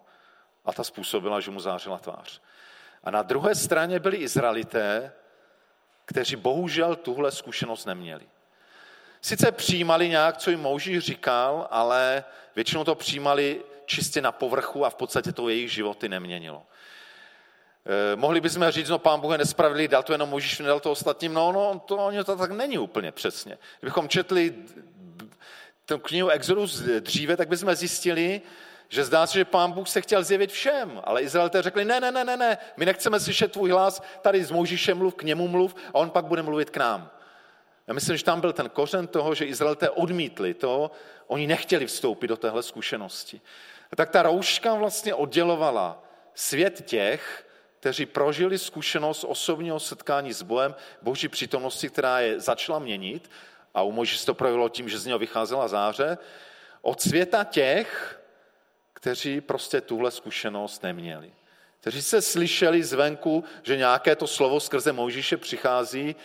a 0.65 0.73
ta 0.73 0.83
způsobila, 0.83 1.39
že 1.39 1.51
mu 1.51 1.59
zářila 1.59 1.97
tvář. 1.97 2.41
A 3.03 3.11
na 3.11 3.21
druhé 3.21 3.55
straně 3.55 3.99
byli 3.99 4.17
Izraelité, 4.17 5.11
kteří 6.05 6.35
bohužel 6.35 6.95
tuhle 6.95 7.31
zkušenost 7.31 7.85
neměli. 7.85 8.25
Sice 9.21 9.51
přijímali 9.51 10.09
nějak, 10.09 10.37
co 10.37 10.49
jim 10.49 10.59
Mouží 10.59 10.99
říkal, 10.99 11.67
ale 11.71 12.23
většinou 12.55 12.83
to 12.83 12.95
přijímali 12.95 13.63
čistě 13.85 14.21
na 14.21 14.31
povrchu 14.31 14.85
a 14.85 14.89
v 14.89 14.95
podstatě 14.95 15.31
to 15.31 15.49
jejich 15.49 15.71
životy 15.71 16.09
neměnilo. 16.09 16.65
Eh, 17.85 18.15
mohli 18.15 18.41
bychom 18.41 18.69
říct, 18.69 18.89
no 18.89 18.99
pán 18.99 19.19
Bůh 19.19 19.31
je 19.31 19.37
nespravedlivý, 19.37 19.87
dal 19.87 20.03
to 20.03 20.13
jenom 20.13 20.29
Mojžíš, 20.29 20.59
nedal 20.59 20.79
to 20.79 20.91
ostatním. 20.91 21.33
No, 21.33 21.51
no 21.51 21.81
to, 21.85 21.97
ono 21.97 22.23
to 22.23 22.35
tak 22.35 22.51
není 22.51 22.77
úplně 22.77 23.11
přesně. 23.11 23.57
Kdybychom 23.79 24.09
četli 24.09 24.55
tu 25.85 25.99
knihu 25.99 26.29
Exodus 26.29 26.81
dříve, 26.81 27.37
tak 27.37 27.47
bychom 27.47 27.75
zjistili, 27.75 28.41
že 28.89 29.03
zdá 29.03 29.27
se, 29.27 29.39
že 29.39 29.45
pán 29.45 29.71
Bůh 29.71 29.87
se 29.87 30.01
chtěl 30.01 30.23
zjevit 30.23 30.51
všem, 30.51 31.01
ale 31.03 31.21
Izraelité 31.21 31.61
řekli, 31.61 31.85
ne, 31.85 31.99
ne, 31.99 32.11
ne, 32.11 32.23
ne, 32.23 32.37
ne, 32.37 32.57
my 32.77 32.85
nechceme 32.85 33.19
slyšet 33.19 33.51
tvůj 33.51 33.69
hlas, 33.69 34.03
tady 34.21 34.43
s 34.43 34.51
Mojžíšem 34.51 34.97
mluv, 34.97 35.15
k 35.15 35.23
němu 35.23 35.47
mluv 35.47 35.75
a 35.87 35.95
on 35.95 36.09
pak 36.09 36.25
bude 36.25 36.41
mluvit 36.41 36.69
k 36.69 36.77
nám. 36.77 37.11
Já 37.87 37.93
myslím, 37.93 38.17
že 38.17 38.23
tam 38.23 38.41
byl 38.41 38.53
ten 38.53 38.69
kořen 38.69 39.07
toho, 39.07 39.35
že 39.35 39.45
Izraelité 39.45 39.89
odmítli 39.89 40.53
to, 40.53 40.91
oni 41.27 41.47
nechtěli 41.47 41.85
vstoupit 41.85 42.27
do 42.27 42.37
téhle 42.37 42.63
zkušenosti. 42.63 43.41
A 43.91 43.95
tak 43.95 44.09
ta 44.09 44.23
rouška 44.23 44.73
vlastně 44.73 45.13
oddělovala 45.13 46.03
svět 46.33 46.85
těch, 46.85 47.45
kteří 47.79 48.05
prožili 48.05 48.57
zkušenost 48.57 49.23
osobního 49.23 49.79
setkání 49.79 50.33
s 50.33 50.41
Bohem, 50.41 50.75
boží 51.01 51.27
přítomnosti, 51.27 51.89
která 51.89 52.19
je 52.19 52.39
začala 52.39 52.79
měnit, 52.79 53.31
a 53.73 53.81
u 53.81 53.91
Mojžíše 53.91 54.25
to 54.25 54.33
projevilo 54.33 54.69
tím, 54.69 54.89
že 54.89 54.99
z 54.99 55.05
něho 55.05 55.19
vycházela 55.19 55.67
záře, 55.67 56.17
od 56.81 57.01
světa 57.01 57.43
těch, 57.43 58.19
kteří 58.93 59.41
prostě 59.41 59.81
tuhle 59.81 60.11
zkušenost 60.11 60.83
neměli. 60.83 61.31
Kteří 61.81 62.01
se 62.01 62.21
slyšeli 62.21 62.83
zvenku, 62.83 63.43
že 63.63 63.77
nějaké 63.77 64.15
to 64.15 64.27
slovo 64.27 64.59
skrze 64.59 64.91
Mojžíše 64.91 65.37
přichází, 65.37 66.15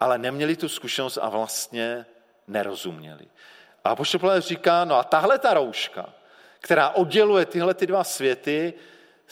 ale 0.00 0.18
neměli 0.18 0.56
tu 0.56 0.68
zkušenost 0.68 1.18
a 1.22 1.28
vlastně 1.28 2.06
nerozuměli. 2.46 3.26
A 3.84 3.90
Apoštol 3.90 4.40
říká, 4.40 4.84
no 4.84 4.96
a 4.96 5.04
tahle 5.04 5.38
ta 5.38 5.54
rouška, 5.54 6.14
která 6.60 6.90
odděluje 6.90 7.46
tyhle 7.46 7.74
ty 7.74 7.86
dva 7.86 8.04
světy, 8.04 8.74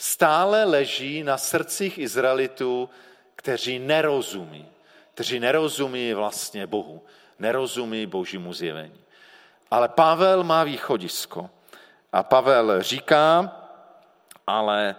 stále 0.03 0.63
leží 0.63 1.23
na 1.23 1.37
srdcích 1.37 1.97
Izraelitů, 1.97 2.89
kteří 3.35 3.79
nerozumí. 3.79 4.67
Kteří 5.13 5.39
nerozumí 5.39 6.13
vlastně 6.13 6.67
Bohu, 6.67 7.03
nerozumí 7.39 8.05
božímu 8.05 8.53
zjevení. 8.53 8.99
Ale 9.71 9.89
Pavel 9.89 10.43
má 10.43 10.63
východisko. 10.63 11.49
A 12.11 12.23
Pavel 12.23 12.81
říká, 12.81 13.55
ale 14.47 14.95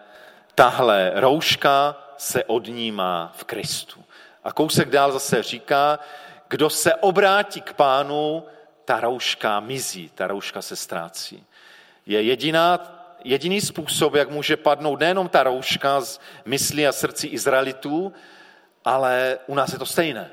tahle 0.54 1.12
rouška 1.14 1.96
se 2.16 2.44
odnímá 2.44 3.32
v 3.37 3.44
Kristu. 3.44 4.04
A 4.44 4.52
kousek 4.52 4.90
dál 4.90 5.12
zase 5.12 5.42
říká, 5.42 5.99
kdo 6.49 6.70
se 6.70 6.94
obrátí 6.94 7.61
k 7.61 7.73
pánu, 7.73 8.44
ta 8.84 9.00
rouška 9.00 9.61
mizí, 9.61 10.08
ta 10.14 10.26
rouška 10.26 10.62
se 10.62 10.76
ztrácí. 10.76 11.46
Je 12.06 12.23
jediná 12.23 12.93
jediný 13.24 13.60
způsob, 13.60 14.14
jak 14.14 14.30
může 14.30 14.56
padnout 14.56 15.00
nejenom 15.00 15.28
ta 15.28 15.42
rouška 15.42 16.00
z 16.00 16.20
myslí 16.44 16.87
a 16.87 16.92
srdcí 16.92 17.28
Izraelitů, 17.28 18.12
ale 18.84 19.38
u 19.46 19.54
nás 19.54 19.72
je 19.72 19.78
to 19.78 19.87
stejné. 19.87 20.30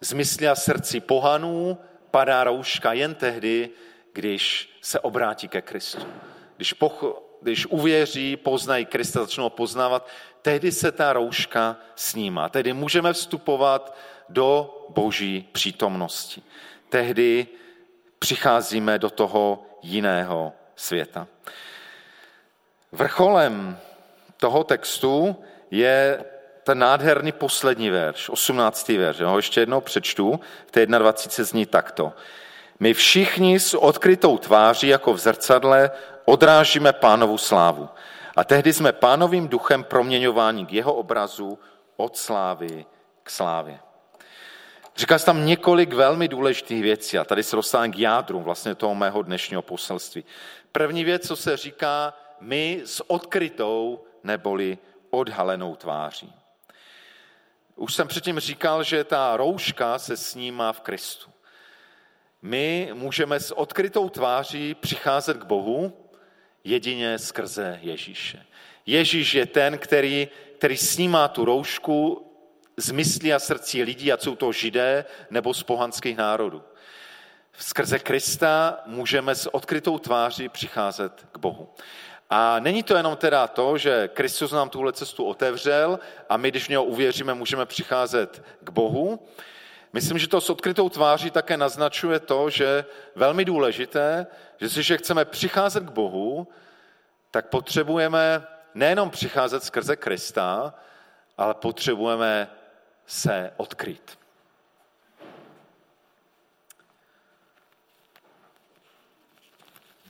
Z 0.00 0.12
myslí 0.12 0.48
a 0.48 0.54
srdcí 0.54 1.00
pohanů 1.00 1.78
padá 2.10 2.44
rouška 2.44 2.92
jen 2.92 3.14
tehdy, 3.14 3.70
když 4.12 4.70
se 4.80 5.00
obrátí 5.00 5.48
ke 5.48 5.62
Kristu. 5.62 6.06
Když, 6.56 6.72
poch, 6.72 7.04
když 7.42 7.66
uvěří, 7.66 8.36
poznají 8.36 8.86
Krista, 8.86 9.20
začnou 9.20 9.50
poznávat, 9.50 10.08
tehdy 10.42 10.72
se 10.72 10.92
ta 10.92 11.12
rouška 11.12 11.76
snímá. 11.96 12.48
Tehdy 12.48 12.72
můžeme 12.72 13.12
vstupovat 13.12 13.96
do 14.28 14.78
boží 14.88 15.48
přítomnosti. 15.52 16.42
Tehdy 16.88 17.46
přicházíme 18.18 18.98
do 18.98 19.10
toho 19.10 19.66
jiného 19.82 20.52
světa. 20.76 21.26
Vrcholem 22.92 23.78
toho 24.36 24.64
textu 24.64 25.36
je 25.70 26.24
ten 26.64 26.78
nádherný 26.78 27.32
poslední 27.32 27.90
verš, 27.90 28.28
18. 28.28 28.88
verš. 28.88 29.20
ho 29.20 29.38
ještě 29.38 29.60
jednou 29.60 29.80
přečtu, 29.80 30.40
v 30.66 30.70
té 30.70 30.86
21. 30.86 31.44
zní 31.44 31.66
takto. 31.66 32.12
My 32.80 32.94
všichni 32.94 33.60
s 33.60 33.74
odkrytou 33.74 34.38
tváří 34.38 34.88
jako 34.88 35.12
v 35.12 35.18
zrcadle 35.18 35.90
odrážíme 36.24 36.92
pánovu 36.92 37.38
slávu. 37.38 37.88
A 38.36 38.44
tehdy 38.44 38.72
jsme 38.72 38.92
pánovým 38.92 39.48
duchem 39.48 39.84
proměňováni 39.84 40.66
k 40.66 40.72
jeho 40.72 40.94
obrazu 40.94 41.58
od 41.96 42.16
slávy 42.16 42.86
k 43.22 43.30
slávě. 43.30 43.78
Říká 44.96 45.18
se 45.18 45.26
tam 45.26 45.46
několik 45.46 45.92
velmi 45.92 46.28
důležitých 46.28 46.82
věcí 46.82 47.18
a 47.18 47.24
tady 47.24 47.42
se 47.42 47.56
dostávám 47.56 47.92
k 47.92 47.98
jádru 47.98 48.40
vlastně 48.40 48.74
toho 48.74 48.94
mého 48.94 49.22
dnešního 49.22 49.62
poselství. 49.62 50.24
První 50.72 51.04
věc, 51.04 51.26
co 51.26 51.36
se 51.36 51.56
říká, 51.56 52.14
my 52.40 52.82
s 52.84 53.10
odkrytou 53.10 54.04
neboli 54.24 54.78
odhalenou 55.10 55.76
tváří. 55.76 56.32
Už 57.76 57.94
jsem 57.94 58.08
předtím 58.08 58.38
říkal, 58.38 58.82
že 58.82 59.04
ta 59.04 59.36
rouška 59.36 59.98
se 59.98 60.16
snímá 60.16 60.72
v 60.72 60.80
Kristu. 60.80 61.30
My 62.42 62.90
můžeme 62.94 63.40
s 63.40 63.58
odkrytou 63.58 64.08
tváří 64.08 64.74
přicházet 64.74 65.36
k 65.36 65.44
Bohu 65.44 66.08
jedině 66.64 67.18
skrze 67.18 67.78
Ježíše. 67.82 68.46
Ježíš 68.86 69.34
je 69.34 69.46
ten, 69.46 69.78
který, 69.78 70.28
který 70.58 70.76
snímá 70.76 71.28
tu 71.28 71.44
roušku 71.44 72.28
z 72.76 72.90
myslí 72.90 73.32
a 73.32 73.38
srdcí 73.38 73.82
lidí, 73.82 74.12
ať 74.12 74.22
jsou 74.22 74.36
to 74.36 74.52
židé 74.52 75.04
nebo 75.30 75.54
z 75.54 75.62
pohanských 75.62 76.16
národů. 76.16 76.62
Skrze 77.58 77.98
Krista 77.98 78.80
můžeme 78.86 79.34
s 79.34 79.54
odkrytou 79.54 79.98
tváří 79.98 80.48
přicházet 80.48 81.26
k 81.32 81.38
Bohu. 81.38 81.68
A 82.30 82.58
není 82.58 82.82
to 82.82 82.96
jenom 82.96 83.16
teda 83.16 83.46
to, 83.46 83.78
že 83.78 84.08
Kristus 84.08 84.52
nám 84.52 84.68
tuhle 84.68 84.92
cestu 84.92 85.24
otevřel 85.24 85.98
a 86.28 86.36
my, 86.36 86.50
když 86.50 86.66
v 86.66 86.68
něho 86.68 86.84
uvěříme, 86.84 87.34
můžeme 87.34 87.66
přicházet 87.66 88.42
k 88.60 88.70
Bohu. 88.70 89.26
Myslím, 89.92 90.18
že 90.18 90.28
to 90.28 90.40
s 90.40 90.50
odkrytou 90.50 90.88
tváří 90.88 91.30
také 91.30 91.56
naznačuje 91.56 92.20
to, 92.20 92.50
že 92.50 92.84
velmi 93.14 93.44
důležité, 93.44 94.26
že 94.60 94.68
když 94.68 94.92
chceme 94.96 95.24
přicházet 95.24 95.84
k 95.84 95.90
Bohu, 95.90 96.48
tak 97.30 97.48
potřebujeme 97.48 98.46
nejenom 98.74 99.10
přicházet 99.10 99.64
skrze 99.64 99.96
Krista, 99.96 100.74
ale 101.38 101.54
potřebujeme 101.54 102.48
se 103.06 103.52
odkryt. 103.56 104.18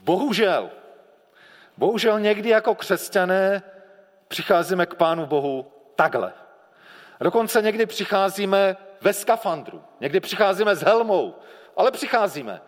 Bohužel, 0.03 0.71
bohužel 1.77 2.19
někdy 2.19 2.49
jako 2.49 2.75
křesťané 2.75 3.61
přicházíme 4.27 4.85
k 4.85 4.95
Pánu 4.95 5.25
Bohu 5.25 5.71
takhle. 5.95 6.33
Dokonce 7.19 7.61
někdy 7.61 7.85
přicházíme 7.85 8.77
ve 9.01 9.13
skafandru, 9.13 9.83
někdy 9.99 10.19
přicházíme 10.19 10.75
s 10.75 10.81
helmou, 10.81 11.35
ale 11.75 11.91
přicházíme. 11.91 12.61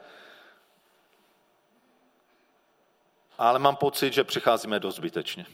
Ale 3.37 3.59
mám 3.59 3.75
pocit, 3.75 4.13
že 4.13 4.23
přicházíme 4.23 4.79
dost 4.79 4.95
zbytečně. 4.95 5.45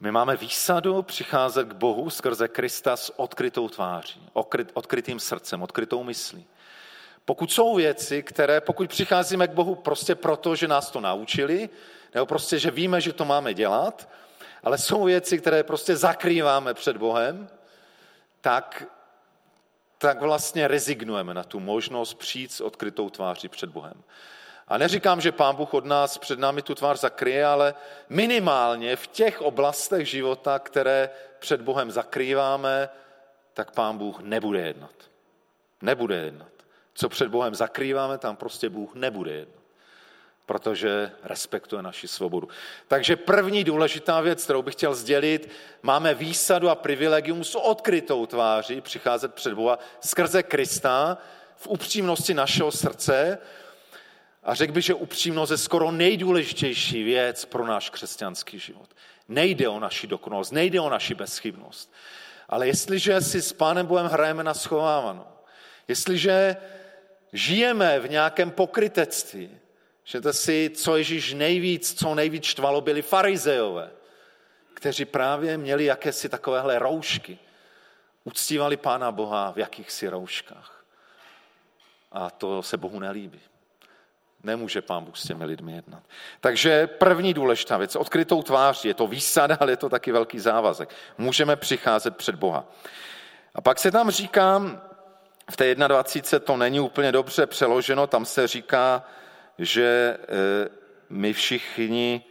My 0.00 0.12
máme 0.12 0.36
výsadu 0.36 1.02
přicházet 1.02 1.68
k 1.68 1.72
Bohu 1.72 2.10
skrze 2.10 2.48
Krista 2.48 2.96
s 2.96 3.18
odkrytou 3.18 3.68
tváří, 3.68 4.30
odkrytým 4.74 5.20
srdcem, 5.20 5.62
odkrytou 5.62 6.02
myslí. 6.02 6.46
Pokud 7.24 7.52
jsou 7.52 7.74
věci, 7.74 8.22
které, 8.22 8.60
pokud 8.60 8.88
přicházíme 8.88 9.48
k 9.48 9.52
Bohu 9.52 9.74
prostě 9.74 10.14
proto, 10.14 10.56
že 10.56 10.68
nás 10.68 10.90
to 10.90 11.00
naučili, 11.00 11.68
nebo 12.14 12.26
prostě, 12.26 12.58
že 12.58 12.70
víme, 12.70 13.00
že 13.00 13.12
to 13.12 13.24
máme 13.24 13.54
dělat, 13.54 14.08
ale 14.62 14.78
jsou 14.78 15.04
věci, 15.04 15.38
které 15.38 15.62
prostě 15.62 15.96
zakrýváme 15.96 16.74
před 16.74 16.96
Bohem, 16.96 17.48
tak, 18.40 18.84
tak 19.98 20.20
vlastně 20.20 20.68
rezignujeme 20.68 21.34
na 21.34 21.44
tu 21.44 21.60
možnost 21.60 22.14
přijít 22.14 22.52
s 22.52 22.60
odkrytou 22.60 23.10
tváří 23.10 23.48
před 23.48 23.70
Bohem. 23.70 24.02
A 24.68 24.78
neříkám, 24.78 25.20
že 25.20 25.32
Pán 25.32 25.56
Bůh 25.56 25.74
od 25.74 25.84
nás 25.84 26.18
před 26.18 26.38
námi 26.38 26.62
tu 26.62 26.74
tvář 26.74 27.00
zakryje, 27.00 27.46
ale 27.46 27.74
minimálně 28.08 28.96
v 28.96 29.06
těch 29.06 29.42
oblastech 29.42 30.08
života, 30.08 30.58
které 30.58 31.10
před 31.38 31.60
Bohem 31.60 31.90
zakrýváme, 31.90 32.88
tak 33.54 33.70
pán 33.70 33.98
Bůh 33.98 34.20
nebude 34.20 34.60
jednat. 34.60 34.90
Nebude 35.82 36.16
jednat. 36.16 36.48
Co 36.94 37.08
před 37.08 37.28
Bohem 37.28 37.54
zakrýváme, 37.54 38.18
tam 38.18 38.36
prostě 38.36 38.68
Bůh 38.68 38.94
nebude 38.94 39.32
jednat. 39.32 39.62
Protože 40.46 41.12
respektuje 41.22 41.82
naši 41.82 42.08
svobodu. 42.08 42.48
Takže 42.88 43.16
první 43.16 43.64
důležitá 43.64 44.20
věc, 44.20 44.44
kterou 44.44 44.62
bych 44.62 44.74
chtěl 44.74 44.94
sdělit, 44.94 45.50
máme 45.82 46.14
výsadu 46.14 46.68
a 46.68 46.74
privilegium 46.74 47.44
s 47.44 47.54
odkrytou 47.54 48.26
tváří 48.26 48.80
přicházet 48.80 49.34
před 49.34 49.54
Boha 49.54 49.78
skrze 50.00 50.42
Krista 50.42 51.18
v 51.56 51.66
upřímnosti 51.66 52.34
našeho 52.34 52.72
srdce. 52.72 53.38
A 54.48 54.54
řekl 54.54 54.72
bych, 54.72 54.84
že 54.84 54.94
upřímnost 54.94 55.50
je 55.50 55.58
skoro 55.58 55.90
nejdůležitější 55.90 57.02
věc 57.04 57.44
pro 57.44 57.66
náš 57.66 57.90
křesťanský 57.90 58.58
život. 58.58 58.90
Nejde 59.28 59.68
o 59.68 59.80
naši 59.80 60.06
dokonalost, 60.06 60.52
nejde 60.52 60.80
o 60.80 60.90
naši 60.90 61.14
bezchybnost. 61.14 61.92
Ale 62.48 62.66
jestliže 62.66 63.20
si 63.20 63.42
s 63.42 63.52
Pánem 63.52 63.86
Bohem 63.86 64.06
hrajeme 64.06 64.44
na 64.44 64.54
schovávanou, 64.54 65.26
jestliže 65.88 66.56
žijeme 67.32 68.00
v 68.00 68.10
nějakém 68.10 68.50
pokrytectví, 68.50 69.50
že 70.04 70.20
to 70.20 70.32
si, 70.32 70.70
co 70.74 70.96
Ježíš 70.96 71.34
nejvíc, 71.34 71.94
co 71.98 72.14
nejvíc 72.14 72.44
štvalo, 72.44 72.80
byli 72.80 73.02
farizeové, 73.02 73.90
kteří 74.74 75.04
právě 75.04 75.58
měli 75.58 75.84
jakési 75.84 76.28
takovéhle 76.28 76.78
roušky. 76.78 77.38
Uctívali 78.24 78.76
Pána 78.76 79.12
Boha 79.12 79.52
v 79.52 79.58
jakýchsi 79.58 80.08
rouškách. 80.08 80.84
A 82.12 82.30
to 82.30 82.62
se 82.62 82.76
Bohu 82.76 83.00
nelíbí. 83.00 83.40
Nemůže 84.48 84.82
pán 84.82 85.04
Bůh 85.04 85.16
s 85.16 85.22
těmi 85.22 85.44
lidmi 85.44 85.72
jednat. 85.72 86.02
Takže 86.40 86.86
první 86.86 87.34
důležitá 87.34 87.76
věc, 87.76 87.96
odkrytou 87.96 88.42
tvář, 88.42 88.84
je 88.84 88.94
to 88.94 89.06
výsada, 89.06 89.56
ale 89.60 89.72
je 89.72 89.76
to 89.76 89.88
taky 89.88 90.12
velký 90.12 90.38
závazek. 90.38 90.88
Můžeme 91.18 91.56
přicházet 91.56 92.16
před 92.16 92.34
Boha. 92.34 92.64
A 93.54 93.60
pak 93.60 93.78
se 93.78 93.90
tam 93.90 94.10
říká, 94.10 94.62
v 95.50 95.56
té 95.56 95.74
21. 95.74 96.46
to 96.46 96.56
není 96.56 96.80
úplně 96.80 97.12
dobře 97.12 97.46
přeloženo, 97.46 98.06
tam 98.06 98.24
se 98.24 98.46
říká, 98.46 99.04
že 99.58 99.84
e, 99.84 100.68
my 101.08 101.32
všichni 101.32 102.24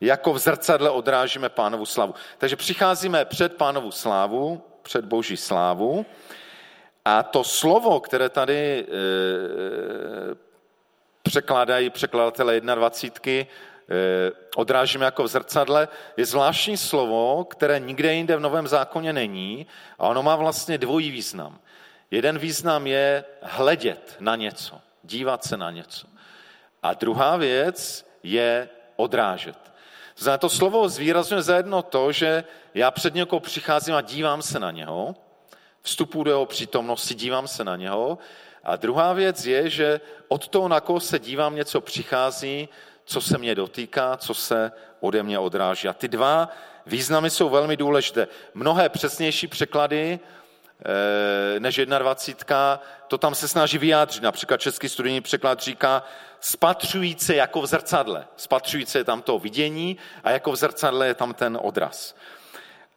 jako 0.00 0.32
v 0.32 0.38
zrcadle 0.38 0.90
odrážíme 0.90 1.48
pánovu 1.48 1.86
slavu. 1.86 2.14
Takže 2.38 2.56
přicházíme 2.56 3.24
před 3.24 3.56
pánovu 3.56 3.90
slávu, 3.90 4.62
před 4.82 5.04
boží 5.04 5.36
slávu 5.36 6.06
a 7.04 7.22
to 7.22 7.44
slovo, 7.44 8.00
které 8.00 8.28
tady 8.28 8.86
e, 8.88 10.43
překládají 11.24 11.90
překladatele 11.90 12.60
21. 12.60 13.46
Eh, 13.88 14.32
odrážíme 14.56 15.04
jako 15.04 15.24
v 15.24 15.28
zrcadle, 15.28 15.88
je 16.16 16.26
zvláštní 16.26 16.76
slovo, 16.76 17.44
které 17.44 17.80
nikde 17.80 18.14
jinde 18.14 18.36
v 18.36 18.40
Novém 18.40 18.68
zákoně 18.68 19.12
není 19.12 19.66
a 19.98 20.08
ono 20.08 20.22
má 20.22 20.36
vlastně 20.36 20.78
dvojí 20.78 21.10
význam. 21.10 21.58
Jeden 22.10 22.38
význam 22.38 22.86
je 22.86 23.24
hledět 23.42 24.16
na 24.20 24.36
něco, 24.36 24.80
dívat 25.02 25.44
se 25.44 25.56
na 25.56 25.70
něco. 25.70 26.06
A 26.82 26.94
druhá 26.94 27.36
věc 27.36 28.06
je 28.22 28.68
odrážet. 28.96 29.56
Znamená, 30.16 30.38
to 30.38 30.48
slovo 30.48 30.88
zvýrazňuje 30.88 31.42
zajedno 31.42 31.82
to, 31.82 32.12
že 32.12 32.44
já 32.74 32.90
před 32.90 33.14
někoho 33.14 33.40
přicházím 33.40 33.94
a 33.94 34.00
dívám 34.00 34.42
se 34.42 34.60
na 34.60 34.70
něho, 34.70 35.14
vstupu 35.82 36.24
do 36.24 36.30
jeho 36.30 36.46
přítomnosti, 36.46 37.14
dívám 37.14 37.48
se 37.48 37.64
na 37.64 37.76
něho 37.76 38.18
a 38.64 38.76
druhá 38.76 39.12
věc 39.12 39.46
je, 39.46 39.70
že 39.70 40.00
od 40.28 40.48
toho, 40.48 40.68
na 40.68 40.80
koho 40.80 41.00
se 41.00 41.18
dívám, 41.18 41.56
něco 41.56 41.80
přichází, 41.80 42.68
co 43.04 43.20
se 43.20 43.38
mě 43.38 43.54
dotýká, 43.54 44.16
co 44.16 44.34
se 44.34 44.72
ode 45.00 45.22
mě 45.22 45.38
odráží. 45.38 45.88
A 45.88 45.92
ty 45.92 46.08
dva 46.08 46.48
významy 46.86 47.30
jsou 47.30 47.48
velmi 47.48 47.76
důležité. 47.76 48.28
Mnohé 48.54 48.88
přesnější 48.88 49.46
překlady 49.46 50.18
eh, 51.56 51.60
než 51.60 51.80
21, 51.86 52.80
to 53.08 53.18
tam 53.18 53.34
se 53.34 53.48
snaží 53.48 53.78
vyjádřit. 53.78 54.22
Například 54.22 54.60
český 54.60 54.88
studijní 54.88 55.20
překlad 55.20 55.60
říká 55.60 56.02
spatřující 56.40 57.36
jako 57.36 57.62
v 57.62 57.66
zrcadle. 57.66 58.26
Spatřující 58.36 58.98
je 58.98 59.04
tam 59.04 59.22
to 59.22 59.38
vidění 59.38 59.96
a 60.24 60.30
jako 60.30 60.52
v 60.52 60.56
zrcadle 60.56 61.06
je 61.06 61.14
tam 61.14 61.34
ten 61.34 61.58
odraz. 61.62 62.14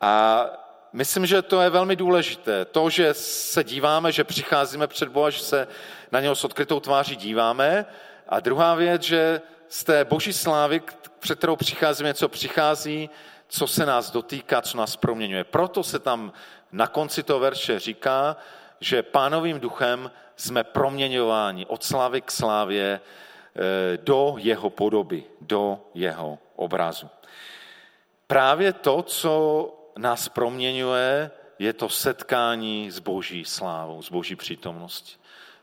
A 0.01 0.45
myslím, 0.93 1.25
že 1.25 1.41
to 1.41 1.61
je 1.61 1.69
velmi 1.69 1.95
důležité. 1.95 2.65
To, 2.65 2.89
že 2.89 3.13
se 3.13 3.63
díváme, 3.63 4.11
že 4.11 4.23
přicházíme 4.23 4.87
před 4.87 5.09
Boha, 5.09 5.29
že 5.29 5.39
se 5.39 5.67
na 6.11 6.19
něho 6.19 6.35
s 6.35 6.43
odkrytou 6.43 6.79
tváří 6.79 7.15
díváme. 7.15 7.85
A 8.29 8.39
druhá 8.39 8.75
věc, 8.75 9.01
že 9.01 9.41
z 9.67 9.83
té 9.83 10.05
boží 10.05 10.33
slávy, 10.33 10.81
před 11.19 11.37
kterou 11.37 11.55
přicházíme, 11.55 12.13
co 12.13 12.29
přichází, 12.29 13.09
co 13.47 13.67
se 13.67 13.85
nás 13.85 14.11
dotýká, 14.11 14.61
co 14.61 14.77
nás 14.77 14.95
proměňuje. 14.95 15.43
Proto 15.43 15.83
se 15.83 15.99
tam 15.99 16.33
na 16.71 16.87
konci 16.87 17.23
toho 17.23 17.39
verše 17.39 17.79
říká, 17.79 18.37
že 18.79 19.03
pánovým 19.03 19.59
duchem 19.59 20.11
jsme 20.35 20.63
proměňováni 20.63 21.65
od 21.65 21.83
slávy 21.83 22.21
k 22.21 22.31
slávě 22.31 22.99
eh, 22.99 23.97
do 23.97 24.35
jeho 24.37 24.69
podoby, 24.69 25.23
do 25.41 25.79
jeho 25.93 26.39
obrazu. 26.55 27.09
Právě 28.27 28.73
to, 28.73 29.01
co 29.01 29.73
nás 29.97 30.29
proměňuje, 30.29 31.31
je 31.59 31.73
to 31.73 31.89
setkání 31.89 32.91
s 32.91 32.99
boží 32.99 33.45
slávou, 33.45 34.01
s 34.01 34.09
boží 34.09 34.35
přítomností. 34.35 35.15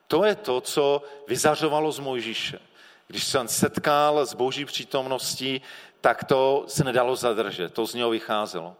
To 0.06 0.24
je 0.24 0.34
to, 0.34 0.60
co 0.60 1.02
vyzařovalo 1.28 1.92
z 1.92 1.98
Mojžíše. 1.98 2.58
Když 3.06 3.24
se 3.24 3.38
on 3.38 3.48
setkal 3.48 4.26
s 4.26 4.34
boží 4.34 4.64
přítomností, 4.64 5.62
tak 6.00 6.24
to 6.24 6.64
se 6.68 6.84
nedalo 6.84 7.16
zadržet, 7.16 7.74
to 7.74 7.86
z 7.86 7.94
něho 7.94 8.10
vycházelo. 8.10 8.76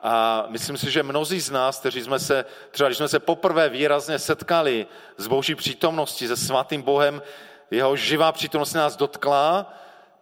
A 0.00 0.44
myslím 0.48 0.78
si, 0.78 0.90
že 0.90 1.02
mnozí 1.02 1.40
z 1.40 1.50
nás, 1.50 1.80
kteří 1.80 2.02
jsme 2.02 2.18
se, 2.18 2.44
třeba 2.70 2.88
když 2.88 2.98
jsme 2.98 3.08
se 3.08 3.20
poprvé 3.20 3.68
výrazně 3.68 4.18
setkali 4.18 4.86
s 5.16 5.26
boží 5.26 5.54
přítomností, 5.54 6.28
se 6.28 6.36
svatým 6.36 6.82
Bohem, 6.82 7.22
jeho 7.70 7.96
živá 7.96 8.32
přítomnost 8.32 8.74
nás 8.74 8.96
dotkla, 8.96 9.74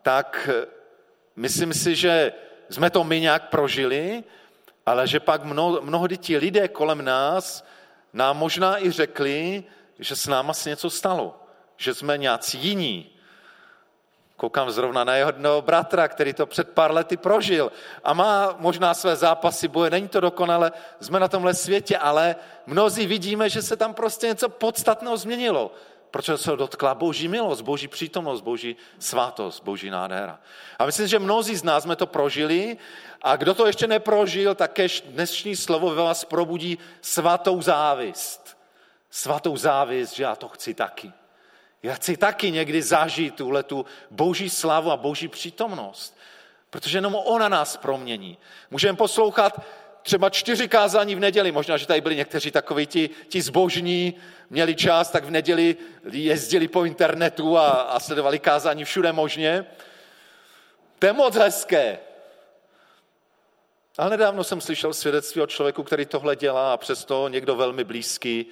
tak 0.02 0.50
myslím 1.36 1.74
si, 1.74 1.94
že 1.94 2.32
jsme 2.70 2.90
to 2.90 3.04
my 3.04 3.20
nějak 3.20 3.48
prožili, 3.48 4.24
ale 4.86 5.06
že 5.06 5.20
pak 5.20 5.44
mno, 5.44 5.78
mnohdy 5.82 6.16
ti 6.16 6.36
lidé 6.36 6.68
kolem 6.68 7.04
nás 7.04 7.64
nám 8.12 8.36
možná 8.36 8.84
i 8.84 8.90
řekli, 8.90 9.64
že 9.98 10.16
s 10.16 10.26
náma 10.26 10.54
se 10.54 10.70
něco 10.70 10.90
stalo, 10.90 11.40
že 11.76 11.94
jsme 11.94 12.18
nějací 12.18 12.58
jiní. 12.58 13.10
Koukám 14.36 14.70
zrovna 14.70 15.04
na 15.04 15.16
jeho 15.16 15.62
bratra, 15.62 16.08
který 16.08 16.32
to 16.32 16.46
před 16.46 16.70
pár 16.70 16.92
lety 16.92 17.16
prožil 17.16 17.72
a 18.04 18.12
má 18.12 18.54
možná 18.58 18.94
své 18.94 19.16
zápasy 19.16 19.68
boje, 19.68 19.90
není 19.90 20.08
to 20.08 20.20
dokonale, 20.20 20.72
jsme 21.00 21.20
na 21.20 21.28
tomhle 21.28 21.54
světě, 21.54 21.98
ale 21.98 22.36
mnozí 22.66 23.06
vidíme, 23.06 23.48
že 23.48 23.62
se 23.62 23.76
tam 23.76 23.94
prostě 23.94 24.26
něco 24.26 24.48
podstatného 24.48 25.16
změnilo 25.16 25.70
protože 26.14 26.38
se 26.38 26.56
dotkla 26.56 26.94
boží 26.94 27.28
milost, 27.28 27.62
boží 27.62 27.88
přítomnost, 27.88 28.40
boží 28.40 28.76
svátost, 28.98 29.62
boží 29.64 29.90
nádhera. 29.90 30.38
A 30.78 30.86
myslím, 30.86 31.06
že 31.06 31.18
mnozí 31.18 31.56
z 31.56 31.62
nás 31.62 31.82
jsme 31.82 31.96
to 31.96 32.06
prožili 32.06 32.76
a 33.22 33.36
kdo 33.36 33.54
to 33.54 33.66
ještě 33.66 33.86
neprožil, 33.86 34.54
tak 34.54 34.78
dnešní 35.04 35.56
slovo 35.56 35.90
ve 35.90 36.02
vás 36.02 36.24
probudí 36.24 36.78
svatou 37.00 37.62
závist. 37.62 38.58
Svatou 39.10 39.56
závist, 39.56 40.14
že 40.14 40.22
já 40.22 40.36
to 40.36 40.48
chci 40.48 40.74
taky. 40.74 41.12
Já 41.82 41.94
chci 41.94 42.16
taky 42.16 42.50
někdy 42.50 42.82
zažít 42.82 43.34
tuhle 43.34 43.62
tu 43.62 43.86
boží 44.10 44.50
slavu 44.50 44.90
a 44.90 44.96
boží 44.96 45.28
přítomnost. 45.28 46.18
Protože 46.70 46.98
jenom 46.98 47.14
ona 47.14 47.48
nás 47.48 47.76
promění. 47.76 48.38
Můžeme 48.70 48.96
poslouchat 48.96 49.60
třeba 50.04 50.30
čtyři 50.30 50.68
kázání 50.68 51.14
v 51.14 51.20
neděli, 51.20 51.52
možná, 51.52 51.76
že 51.76 51.86
tady 51.86 52.00
byli 52.00 52.16
někteří 52.16 52.50
takoví 52.50 52.86
ti, 52.86 53.10
ti 53.28 53.42
zbožní, 53.42 54.14
měli 54.50 54.74
čas, 54.74 55.10
tak 55.10 55.24
v 55.24 55.30
neděli 55.30 55.76
jezdili 56.10 56.68
po 56.68 56.84
internetu 56.84 57.58
a, 57.58 57.70
a 57.70 58.00
sledovali 58.00 58.38
kázání 58.38 58.84
všude 58.84 59.12
možně. 59.12 59.66
To 60.98 61.06
je 61.06 61.12
moc 61.12 61.34
hezké. 61.36 61.98
Ale 63.98 64.10
nedávno 64.10 64.44
jsem 64.44 64.60
slyšel 64.60 64.94
svědectví 64.94 65.40
o 65.40 65.46
člověku, 65.46 65.82
který 65.82 66.06
tohle 66.06 66.36
dělá 66.36 66.72
a 66.72 66.76
přesto 66.76 67.28
někdo 67.28 67.56
velmi 67.56 67.84
blízký 67.84 68.46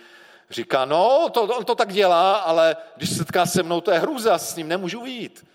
říká, 0.51 0.85
no, 0.85 1.29
to, 1.33 1.43
on 1.43 1.65
to 1.65 1.75
tak 1.75 1.93
dělá, 1.93 2.37
ale 2.37 2.77
když 2.97 3.11
se 3.11 3.17
setká 3.17 3.47
se 3.47 3.63
mnou, 3.63 3.81
to 3.81 3.91
je 3.91 3.99
hrůza, 3.99 4.39
s 4.39 4.57
ním 4.57 4.69
nemůžu 4.69 5.05
jít. 5.07 5.47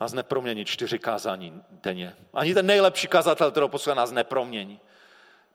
Nás 0.00 0.12
nepromění 0.12 0.64
čtyři 0.64 0.98
kázání 0.98 1.62
denně. 1.70 2.16
Ani 2.34 2.54
ten 2.54 2.66
nejlepší 2.66 3.08
kazatel, 3.08 3.50
kterého 3.50 3.68
poslouchá, 3.68 3.94
nás 3.94 4.10
nepromění. 4.12 4.80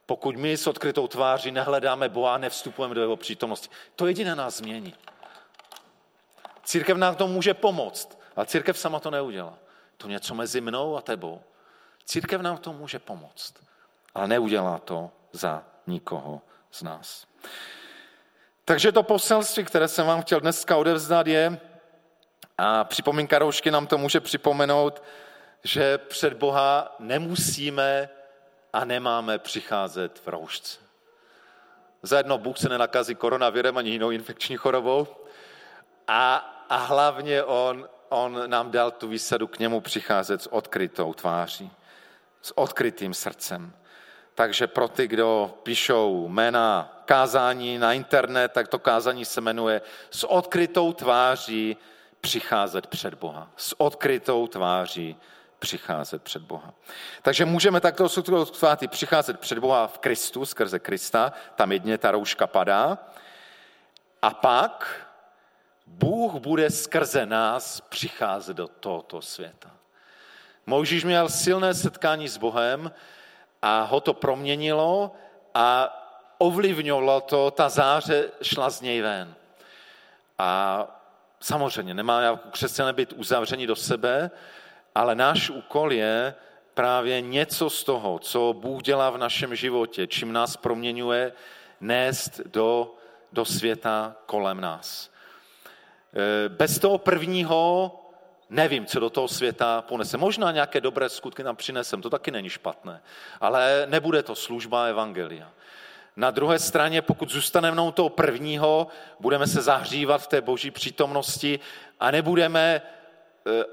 Pokud 0.05 0.35
my 0.35 0.57
s 0.57 0.67
odkrytou 0.67 1.07
tváří 1.07 1.51
nehledáme 1.51 2.09
Boha 2.09 2.35
a 2.35 2.37
nevstupujeme 2.37 2.95
do 2.95 3.01
jeho 3.01 3.15
přítomnosti. 3.15 3.69
To 3.95 4.07
jediné 4.07 4.35
nás 4.35 4.57
změní. 4.57 4.93
Církev 6.63 6.97
nám 6.97 7.15
to 7.15 7.27
může 7.27 7.53
pomoct, 7.53 8.19
ale 8.35 8.45
církev 8.45 8.77
sama 8.77 8.99
to 8.99 9.11
neudělá. 9.11 9.57
To 9.97 10.07
něco 10.07 10.35
mezi 10.35 10.61
mnou 10.61 10.97
a 10.97 11.01
tebou. 11.01 11.41
Církev 12.05 12.41
nám 12.41 12.57
to 12.57 12.73
může 12.73 12.99
pomoct, 12.99 13.53
ale 14.15 14.27
neudělá 14.27 14.77
to 14.77 15.11
za 15.31 15.63
nikoho 15.87 16.41
z 16.71 16.83
nás. 16.83 17.27
Takže 18.65 18.91
to 18.91 19.03
poselství, 19.03 19.63
které 19.63 19.87
jsem 19.87 20.07
vám 20.07 20.21
chtěl 20.21 20.39
dneska 20.39 20.77
odevzdat, 20.77 21.27
je, 21.27 21.59
a 22.57 22.83
připomínka 22.83 23.39
roušky 23.39 23.71
nám 23.71 23.87
to 23.87 23.97
může 23.97 24.19
připomenout, 24.19 25.03
že 25.63 25.97
před 25.97 26.33
Boha 26.33 26.95
nemusíme 26.99 28.09
a 28.73 28.85
nemáme 28.85 29.39
přicházet 29.39 30.19
v 30.19 30.27
roušce. 30.27 30.79
Zajedno 32.03 32.37
Bůh 32.37 32.57
se 32.57 32.69
nenakazí 32.69 33.15
koronavirem 33.15 33.77
ani 33.77 33.89
jinou 33.89 34.11
infekční 34.11 34.57
chorobou 34.57 35.07
a, 36.07 36.35
a 36.69 36.75
hlavně 36.75 37.43
on, 37.43 37.89
on 38.09 38.49
nám 38.49 38.71
dal 38.71 38.91
tu 38.91 39.07
výsadu 39.07 39.47
k 39.47 39.59
němu 39.59 39.81
přicházet 39.81 40.41
s 40.41 40.53
odkrytou 40.53 41.13
tváří, 41.13 41.71
s 42.41 42.57
odkrytým 42.57 43.13
srdcem. 43.13 43.73
Takže 44.35 44.67
pro 44.67 44.87
ty, 44.87 45.07
kdo 45.07 45.53
píšou 45.63 46.27
jména 46.27 47.01
kázání 47.05 47.77
na 47.77 47.93
internet, 47.93 48.51
tak 48.51 48.67
to 48.67 48.79
kázání 48.79 49.25
se 49.25 49.41
jmenuje 49.41 49.81
s 50.09 50.23
odkrytou 50.23 50.93
tváří 50.93 51.77
přicházet 52.25 52.87
před 52.87 53.13
Boha. 53.13 53.49
S 53.55 53.81
odkrytou 53.81 54.47
tváří 54.47 55.15
přicházet 55.59 56.23
před 56.23 56.41
Boha. 56.41 56.73
Takže 57.21 57.45
můžeme 57.45 57.81
takto 57.81 58.09
svatý 58.09 58.87
přicházet 58.87 59.39
před 59.39 59.59
Boha 59.59 59.87
v 59.87 59.99
Kristu, 59.99 60.45
skrze 60.45 60.79
Krista, 60.79 61.33
tam 61.55 61.71
jedně 61.71 61.97
ta 61.97 62.11
rouška 62.11 62.47
padá. 62.47 62.97
A 64.21 64.29
pak 64.33 65.05
Bůh 65.87 66.33
bude 66.33 66.69
skrze 66.69 67.25
nás 67.25 67.81
přicházet 67.81 68.57
do 68.57 68.67
tohoto 68.67 69.21
světa. 69.21 69.69
Mojžíš 70.65 71.03
měl 71.03 71.29
silné 71.29 71.73
setkání 71.73 72.27
s 72.27 72.37
Bohem 72.37 72.91
a 73.61 73.81
ho 73.81 74.01
to 74.01 74.13
proměnilo 74.13 75.13
a 75.53 75.93
ovlivňovalo 76.37 77.21
to, 77.21 77.51
ta 77.51 77.69
záře 77.69 78.31
šla 78.41 78.69
z 78.69 78.81
něj 78.81 79.01
ven. 79.01 79.35
A 80.37 81.04
samozřejmě 81.39 81.93
nemá 81.93 82.21
jako 82.21 82.49
křesťané 82.51 82.93
být 82.93 83.13
uzavření 83.13 83.67
do 83.67 83.75
sebe, 83.75 84.31
ale 84.95 85.15
náš 85.15 85.49
úkol 85.49 85.93
je 85.93 86.35
právě 86.73 87.21
něco 87.21 87.69
z 87.69 87.83
toho, 87.83 88.19
co 88.19 88.53
Bůh 88.53 88.83
dělá 88.83 89.09
v 89.09 89.17
našem 89.17 89.55
životě, 89.55 90.07
čím 90.07 90.33
nás 90.33 90.57
proměňuje, 90.57 91.33
nést 91.81 92.39
do, 92.45 92.95
do 93.31 93.45
světa 93.45 94.15
kolem 94.25 94.61
nás. 94.61 95.11
E, 96.13 96.49
bez 96.49 96.79
toho 96.79 96.97
prvního 96.97 97.91
nevím, 98.49 98.85
co 98.85 98.99
do 98.99 99.09
toho 99.09 99.27
světa 99.27 99.81
ponese. 99.81 100.17
Možná 100.17 100.51
nějaké 100.51 100.81
dobré 100.81 101.09
skutky 101.09 101.43
nám 101.43 101.55
přinesem, 101.55 102.01
to 102.01 102.09
taky 102.09 102.31
není 102.31 102.49
špatné, 102.49 103.01
ale 103.41 103.85
nebude 103.89 104.23
to 104.23 104.35
služba 104.35 104.85
Evangelia. 104.85 105.51
Na 106.17 106.31
druhé 106.31 106.59
straně, 106.59 107.01
pokud 107.01 107.29
zůstaneme 107.29 107.81
u 107.81 107.91
toho 107.91 108.09
prvního, 108.09 108.87
budeme 109.19 109.47
se 109.47 109.61
zahřívat 109.61 110.21
v 110.21 110.27
té 110.27 110.41
boží 110.41 110.71
přítomnosti 110.71 111.59
a 111.99 112.11
nebudeme 112.11 112.61
e, 112.61 112.81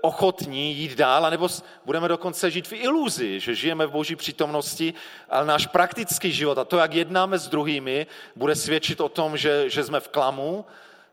ochotní 0.00 0.74
jít 0.74 0.94
dál, 0.94 1.26
anebo 1.26 1.48
budeme 1.84 2.08
dokonce 2.08 2.50
žít 2.50 2.68
v 2.68 2.72
iluzi, 2.72 3.40
že 3.40 3.54
žijeme 3.54 3.86
v 3.86 3.90
boží 3.90 4.16
přítomnosti, 4.16 4.94
ale 5.28 5.46
náš 5.46 5.66
praktický 5.66 6.32
život 6.32 6.58
a 6.58 6.64
to, 6.64 6.78
jak 6.78 6.94
jednáme 6.94 7.38
s 7.38 7.48
druhými, 7.48 8.06
bude 8.36 8.54
svědčit 8.54 9.00
o 9.00 9.08
tom, 9.08 9.36
že, 9.36 9.70
že 9.70 9.84
jsme 9.84 10.00
v 10.00 10.08
klamu, 10.08 10.64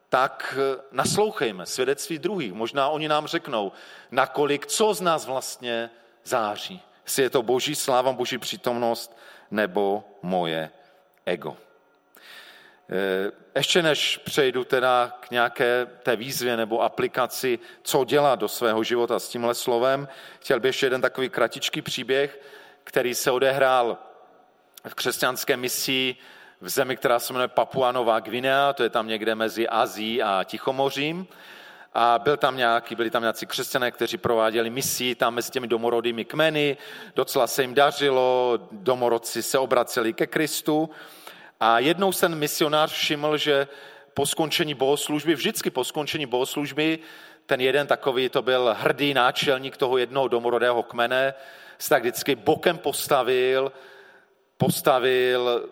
tak 0.09 0.57
e, 0.57 0.81
naslouchejme 0.91 1.65
svědectví 1.65 2.19
druhých. 2.19 2.53
Možná 2.53 2.89
oni 2.89 3.07
nám 3.07 3.27
řeknou, 3.27 3.71
nakolik, 4.11 4.65
co 4.65 4.93
z 4.93 5.01
nás 5.01 5.25
vlastně 5.25 5.89
září. 6.23 6.81
Jestli 7.05 7.23
je 7.23 7.29
to 7.29 7.43
boží 7.43 7.75
sláva, 7.75 8.11
boží 8.11 8.37
přítomnost, 8.37 9.17
nebo 9.51 10.03
moje 10.21 10.71
ego. 11.29 11.57
Eh, 12.91 13.31
ještě 13.55 13.83
než 13.83 14.17
přejdu 14.17 14.63
teda 14.63 15.17
k 15.19 15.31
nějaké 15.31 15.87
té 16.03 16.15
výzvě 16.15 16.57
nebo 16.57 16.81
aplikaci, 16.81 17.59
co 17.83 18.05
dělat 18.05 18.39
do 18.39 18.47
svého 18.47 18.83
života 18.83 19.19
s 19.19 19.29
tímhle 19.29 19.53
slovem, 19.53 20.07
chtěl 20.39 20.59
bych 20.59 20.69
ještě 20.69 20.85
jeden 20.85 21.01
takový 21.01 21.29
kratičký 21.29 21.81
příběh, 21.81 22.39
který 22.83 23.15
se 23.15 23.31
odehrál 23.31 23.97
v 24.87 24.95
křesťanské 24.95 25.57
misi 25.57 26.15
v 26.61 26.69
zemi, 26.69 26.97
která 26.97 27.19
se 27.19 27.33
jmenuje 27.33 27.47
Papua 27.47 27.91
Nová 27.91 28.19
Gvinea, 28.19 28.73
to 28.73 28.83
je 28.83 28.89
tam 28.89 29.07
někde 29.07 29.35
mezi 29.35 29.67
Azií 29.67 30.23
a 30.23 30.43
Tichomořím. 30.43 31.27
A 31.93 32.19
byl 32.19 32.37
tam 32.37 32.57
nějaký, 32.57 32.95
byli 32.95 33.09
tam 33.09 33.21
nějací 33.21 33.45
křesťané, 33.45 33.91
kteří 33.91 34.17
prováděli 34.17 34.69
misi 34.69 35.15
tam 35.15 35.33
mezi 35.33 35.51
těmi 35.51 35.67
domorodými 35.67 36.25
kmeny, 36.25 36.77
docela 37.15 37.47
se 37.47 37.61
jim 37.61 37.73
dařilo, 37.73 38.59
domorodci 38.71 39.43
se 39.43 39.59
obraceli 39.59 40.13
ke 40.13 40.27
Kristu. 40.27 40.89
A 41.59 41.79
jednou 41.79 42.11
jsem 42.11 42.39
misionář 42.39 42.91
všiml, 42.91 43.37
že 43.37 43.67
po 44.13 44.25
skončení 44.25 44.73
bohoslužby, 44.73 45.35
vždycky 45.35 45.69
po 45.69 45.83
skončení 45.83 46.25
bohoslužby, 46.25 46.99
ten 47.45 47.61
jeden 47.61 47.87
takový, 47.87 48.29
to 48.29 48.41
byl 48.41 48.75
hrdý 48.79 49.13
náčelník 49.13 49.77
toho 49.77 49.97
jednoho 49.97 50.27
domorodého 50.27 50.83
kmene, 50.83 51.33
se 51.79 51.89
tak 51.89 52.01
vždycky 52.01 52.35
bokem 52.35 52.77
postavil, 52.77 53.71
postavil, 54.57 55.69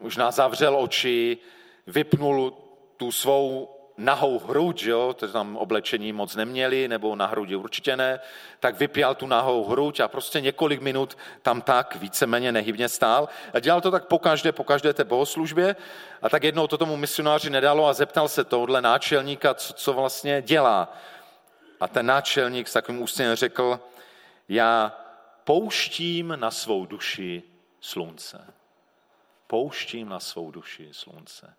možná 0.00 0.30
zavřel 0.30 0.76
oči, 0.76 1.38
vypnul 1.86 2.54
tu 2.96 3.12
svou 3.12 3.77
nahou 3.98 4.38
hruď, 4.38 4.82
jo, 4.82 5.14
to 5.18 5.28
tam 5.28 5.56
oblečení 5.56 6.12
moc 6.12 6.36
neměli, 6.36 6.88
nebo 6.88 7.16
na 7.16 7.26
hrudi 7.26 7.56
určitě 7.56 7.96
ne, 7.96 8.20
tak 8.60 8.78
vypěl 8.78 9.14
tu 9.14 9.26
nahou 9.26 9.64
hruď 9.64 10.00
a 10.00 10.08
prostě 10.08 10.40
několik 10.40 10.80
minut 10.80 11.18
tam 11.42 11.62
tak 11.62 11.96
víceméně 11.96 12.52
nehybně 12.52 12.88
stál. 12.88 13.28
A 13.54 13.60
dělal 13.60 13.80
to 13.80 13.90
tak 13.90 14.04
po 14.04 14.18
každé, 14.18 14.52
po 14.52 14.64
každé 14.64 14.92
té 14.92 15.04
bohoslužbě 15.04 15.76
a 16.22 16.28
tak 16.28 16.44
jednou 16.44 16.66
to 16.66 16.78
tomu 16.78 16.96
misionáři 16.96 17.50
nedalo 17.50 17.86
a 17.86 17.92
zeptal 17.92 18.28
se 18.28 18.44
tohle 18.44 18.82
náčelníka, 18.82 19.54
co, 19.54 19.72
co 19.72 19.92
vlastně 19.92 20.42
dělá. 20.42 20.96
A 21.80 21.88
ten 21.88 22.06
náčelník 22.06 22.68
s 22.68 22.72
takovým 22.72 23.02
úsměvem 23.02 23.36
řekl, 23.36 23.80
já 24.48 24.92
pouštím 25.44 26.34
na 26.36 26.50
svou 26.50 26.86
duši 26.86 27.42
slunce. 27.80 28.54
Pouštím 29.46 30.08
na 30.08 30.20
svou 30.20 30.50
duši 30.50 30.88
slunce 30.92 31.54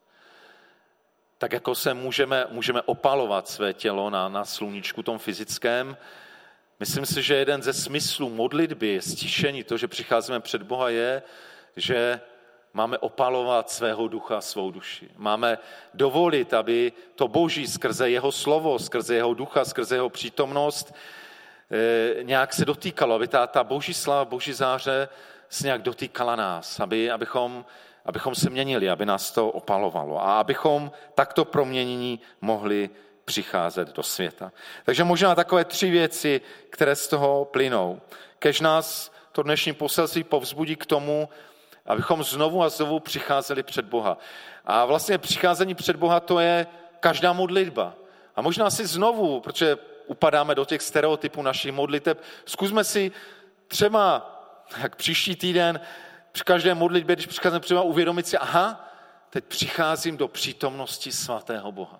tak 1.39 1.53
jako 1.53 1.75
se 1.75 1.93
můžeme, 1.93 2.45
můžeme 2.49 2.81
opalovat 2.81 3.47
své 3.47 3.73
tělo 3.73 4.09
na, 4.09 4.29
na 4.29 4.45
sluníčku 4.45 5.03
tom 5.03 5.19
fyzickém, 5.19 5.97
myslím 6.79 7.05
si, 7.05 7.21
že 7.21 7.35
jeden 7.35 7.63
ze 7.63 7.73
smyslů 7.73 8.29
modlitby, 8.29 9.01
stišení, 9.01 9.63
to, 9.63 9.77
že 9.77 9.87
přicházíme 9.87 10.39
před 10.39 10.63
Boha, 10.63 10.89
je, 10.89 11.23
že 11.75 12.19
máme 12.73 12.97
opalovat 12.97 13.69
svého 13.69 14.07
ducha, 14.07 14.41
svou 14.41 14.71
duši. 14.71 15.09
Máme 15.15 15.57
dovolit, 15.93 16.53
aby 16.53 16.91
to 17.15 17.27
Boží 17.27 17.67
skrze 17.67 18.09
jeho 18.09 18.31
slovo, 18.31 18.79
skrze 18.79 19.15
jeho 19.15 19.33
ducha, 19.33 19.65
skrze 19.65 19.95
jeho 19.95 20.09
přítomnost 20.09 20.93
eh, 21.71 22.23
nějak 22.23 22.53
se 22.53 22.65
dotýkalo, 22.65 23.15
aby 23.15 23.27
ta, 23.27 23.47
ta 23.47 23.63
Boží 23.63 23.93
slava, 23.93 24.25
Boží 24.25 24.53
záře 24.53 25.09
se 25.49 25.67
nějak 25.67 25.81
dotýkala 25.81 26.35
nás, 26.35 26.79
aby, 26.79 27.11
abychom 27.11 27.65
abychom 28.05 28.35
se 28.35 28.49
měnili, 28.49 28.89
aby 28.89 29.05
nás 29.05 29.31
to 29.31 29.49
opalovalo 29.49 30.21
a 30.21 30.39
abychom 30.39 30.91
takto 31.15 31.45
proměnění 31.45 32.19
mohli 32.41 32.89
přicházet 33.25 33.95
do 33.95 34.03
světa. 34.03 34.51
Takže 34.85 35.03
možná 35.03 35.35
takové 35.35 35.65
tři 35.65 35.89
věci, 35.89 36.41
které 36.69 36.95
z 36.95 37.07
toho 37.07 37.45
plynou. 37.45 38.01
Kež 38.39 38.61
nás 38.61 39.11
to 39.31 39.43
dnešní 39.43 39.73
poselství 39.73 40.23
povzbudí 40.23 40.75
k 40.75 40.85
tomu, 40.85 41.29
abychom 41.85 42.23
znovu 42.23 42.63
a 42.63 42.69
znovu 42.69 42.99
přicházeli 42.99 43.63
před 43.63 43.85
Boha. 43.85 44.17
A 44.65 44.85
vlastně 44.85 45.17
přicházení 45.17 45.75
před 45.75 45.95
Boha 45.95 46.19
to 46.19 46.39
je 46.39 46.67
každá 46.99 47.33
modlitba. 47.33 47.93
A 48.35 48.41
možná 48.41 48.69
si 48.69 48.87
znovu, 48.87 49.39
protože 49.41 49.77
upadáme 50.07 50.55
do 50.55 50.65
těch 50.65 50.81
stereotypů 50.81 51.41
našich 51.41 51.71
modliteb, 51.71 52.21
zkusme 52.45 52.83
si 52.83 53.11
třeba 53.67 54.35
jak 54.81 54.95
příští 54.95 55.35
týden 55.35 55.79
při 56.31 56.43
každé 56.43 56.73
modlitbě, 56.73 57.15
když 57.15 57.25
přicházím 57.25 57.59
třeba 57.59 57.81
uvědomit 57.81 58.27
si, 58.27 58.37
aha, 58.37 58.89
teď 59.29 59.45
přicházím 59.45 60.17
do 60.17 60.27
přítomnosti 60.27 61.11
svatého 61.11 61.71
Boha. 61.71 61.99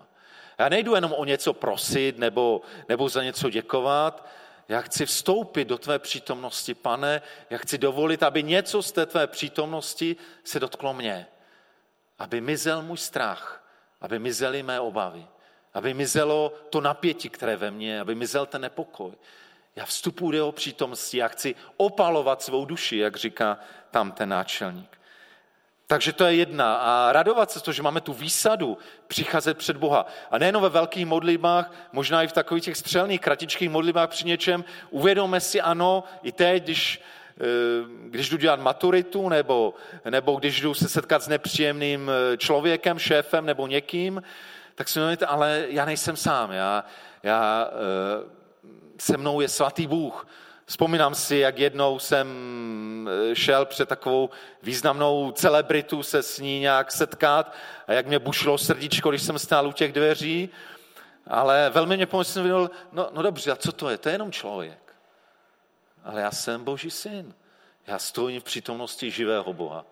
Já 0.58 0.68
nejdu 0.68 0.94
jenom 0.94 1.12
o 1.12 1.24
něco 1.24 1.52
prosit 1.52 2.18
nebo, 2.18 2.60
nebo 2.88 3.08
za 3.08 3.22
něco 3.22 3.50
děkovat, 3.50 4.26
já 4.68 4.80
chci 4.80 5.06
vstoupit 5.06 5.64
do 5.64 5.78
tvé 5.78 5.98
přítomnosti, 5.98 6.74
pane, 6.74 7.22
já 7.50 7.58
chci 7.58 7.78
dovolit, 7.78 8.22
aby 8.22 8.42
něco 8.42 8.82
z 8.82 8.92
té 8.92 9.06
tvé 9.06 9.26
přítomnosti 9.26 10.16
se 10.44 10.60
dotklo 10.60 10.94
mě. 10.94 11.26
Aby 12.18 12.40
mizel 12.40 12.82
můj 12.82 12.98
strach, 12.98 13.64
aby 14.00 14.18
mizely 14.18 14.62
mé 14.62 14.80
obavy, 14.80 15.26
aby 15.74 15.94
mizelo 15.94 16.52
to 16.70 16.80
napětí, 16.80 17.30
které 17.30 17.56
ve 17.56 17.70
mně, 17.70 18.00
aby 18.00 18.14
mizel 18.14 18.46
ten 18.46 18.60
nepokoj. 18.60 19.12
Já 19.76 19.84
vstupuji 19.84 20.30
do 20.30 20.36
jeho 20.36 20.52
přítomnosti, 20.52 21.18
já 21.18 21.28
chci 21.28 21.54
opalovat 21.76 22.42
svou 22.42 22.64
duši, 22.64 22.96
jak 22.96 23.16
říká 23.16 23.58
tam 23.90 24.12
ten 24.12 24.28
náčelník. 24.28 25.00
Takže 25.90 26.12
to 26.12 26.24
je 26.24 26.34
jedna. 26.34 26.74
A 26.74 27.12
radovat 27.12 27.50
se 27.50 27.60
toho, 27.60 27.72
že 27.72 27.82
máme 27.82 28.00
tu 28.00 28.12
výsadu 28.12 28.78
přicházet 29.06 29.58
před 29.58 29.76
Boha. 29.76 30.06
A 30.30 30.38
nejen 30.38 30.60
ve 30.60 30.68
velkých 30.68 31.06
modlitbách, 31.06 31.72
možná 31.92 32.22
i 32.22 32.28
v 32.28 32.32
takových 32.32 32.64
těch 32.64 32.76
střelných, 32.76 33.20
kratičkých 33.20 33.70
modlitbách 33.70 34.08
při 34.08 34.26
něčem, 34.26 34.64
uvědomme 34.90 35.40
si, 35.40 35.60
ano, 35.60 36.04
i 36.22 36.32
teď, 36.32 36.64
když, 36.64 37.02
eh, 37.40 37.44
když 38.06 38.28
jdu 38.28 38.36
dělat 38.36 38.60
maturitu, 38.60 39.28
nebo, 39.28 39.74
nebo 40.10 40.36
když 40.36 40.60
jdu 40.60 40.74
se 40.74 40.88
setkat 40.88 41.22
s 41.22 41.28
nepříjemným 41.28 42.10
eh, 42.10 42.36
člověkem, 42.36 42.98
šéfem 42.98 43.46
nebo 43.46 43.66
někým, 43.66 44.22
tak 44.74 44.88
si 44.88 44.98
uvědomíte, 44.98 45.26
ale 45.26 45.66
já 45.68 45.84
nejsem 45.84 46.16
sám. 46.16 46.52
Já, 46.52 46.84
já, 47.22 47.68
eh, 47.70 48.39
se 49.00 49.16
mnou 49.16 49.40
je 49.40 49.48
svatý 49.48 49.86
Bůh, 49.86 50.26
Vzpomínám 50.70 51.14
si, 51.14 51.36
jak 51.36 51.58
jednou 51.58 51.98
jsem 51.98 52.28
eh, 53.30 53.36
šel 53.36 53.66
před 53.66 53.88
takovou 53.88 54.30
významnou 54.62 55.32
celebritu 55.32 56.02
se 56.02 56.22
s 56.22 56.38
ní 56.38 56.60
nějak 56.60 56.92
setkat 56.92 57.54
a 57.86 57.92
jak 57.92 58.06
mě 58.06 58.18
bušlo 58.18 58.58
srdíčko, 58.58 59.10
když 59.10 59.22
jsem 59.22 59.38
stál 59.38 59.68
u 59.68 59.72
těch 59.72 59.92
dveří, 59.92 60.50
ale 61.26 61.70
velmi 61.70 61.96
mě 61.96 62.06
pomyslel, 62.06 62.70
no, 62.92 63.08
no 63.12 63.22
dobře, 63.22 63.50
a 63.50 63.56
co 63.56 63.72
to 63.72 63.88
je? 63.88 63.98
To 63.98 64.08
je 64.08 64.14
jenom 64.14 64.32
člověk. 64.32 64.94
Ale 66.04 66.20
já 66.20 66.30
jsem 66.30 66.64
Boží 66.64 66.90
syn. 66.90 67.34
Já 67.86 67.98
stojím 67.98 68.40
v 68.40 68.44
přítomnosti 68.44 69.10
živého 69.10 69.52
Boha. 69.52 69.84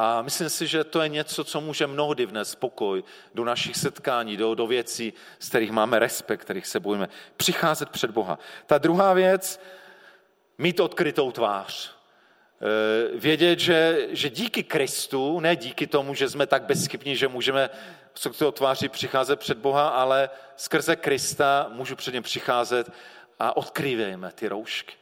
A 0.00 0.22
myslím 0.22 0.48
si, 0.48 0.66
že 0.66 0.84
to 0.84 1.00
je 1.00 1.08
něco, 1.08 1.44
co 1.44 1.60
může 1.60 1.86
mnohdy 1.86 2.26
vnést 2.26 2.50
spokoj 2.50 3.04
do 3.34 3.44
našich 3.44 3.76
setkání, 3.76 4.36
do, 4.36 4.54
do 4.54 4.66
věcí, 4.66 5.12
z 5.38 5.48
kterých 5.48 5.70
máme 5.70 5.98
respekt, 5.98 6.40
kterých 6.40 6.66
se 6.66 6.80
bojíme. 6.80 7.08
Přicházet 7.36 7.90
před 7.90 8.10
Boha. 8.10 8.38
Ta 8.66 8.78
druhá 8.78 9.12
věc, 9.12 9.60
mít 10.58 10.80
odkrytou 10.80 11.32
tvář. 11.32 11.90
E, 11.90 13.18
vědět, 13.18 13.58
že, 13.58 14.06
že 14.10 14.30
díky 14.30 14.62
Kristu, 14.62 15.40
ne 15.40 15.56
díky 15.56 15.86
tomu, 15.86 16.14
že 16.14 16.28
jsme 16.28 16.46
tak 16.46 16.62
bezchybní, 16.62 17.16
že 17.16 17.28
můžeme 17.28 17.70
s 18.14 18.26
odkrytou 18.26 18.50
tváří 18.50 18.88
přicházet 18.88 19.40
před 19.40 19.58
Boha, 19.58 19.88
ale 19.88 20.30
skrze 20.56 20.96
Krista 20.96 21.66
můžu 21.72 21.96
před 21.96 22.14
něm 22.14 22.22
přicházet 22.22 22.90
a 23.38 23.56
odkrývejme 23.56 24.32
ty 24.32 24.48
roušky. 24.48 24.94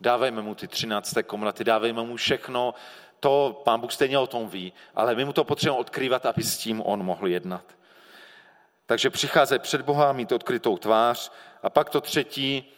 Dávejme 0.00 0.42
mu 0.42 0.54
ty 0.54 0.68
třinácté 0.68 1.22
komnaty, 1.22 1.64
dávejme 1.64 2.02
mu 2.02 2.16
všechno, 2.16 2.74
to 3.22 3.62
pán 3.64 3.80
Bůh 3.80 3.92
stejně 3.92 4.18
o 4.18 4.26
tom 4.26 4.48
ví, 4.48 4.72
ale 4.94 5.14
my 5.14 5.24
mu 5.24 5.32
to 5.32 5.44
potřebujeme 5.44 5.80
odkrývat, 5.80 6.26
aby 6.26 6.42
s 6.42 6.58
tím 6.58 6.82
on 6.84 7.02
mohl 7.02 7.26
jednat. 7.26 7.64
Takže 8.86 9.10
přicházet 9.10 9.62
před 9.62 9.82
Boha, 9.82 10.12
mít 10.12 10.32
odkrytou 10.32 10.78
tvář. 10.78 11.32
A 11.62 11.70
pak 11.70 11.90
to 11.90 12.00
třetí, 12.00 12.72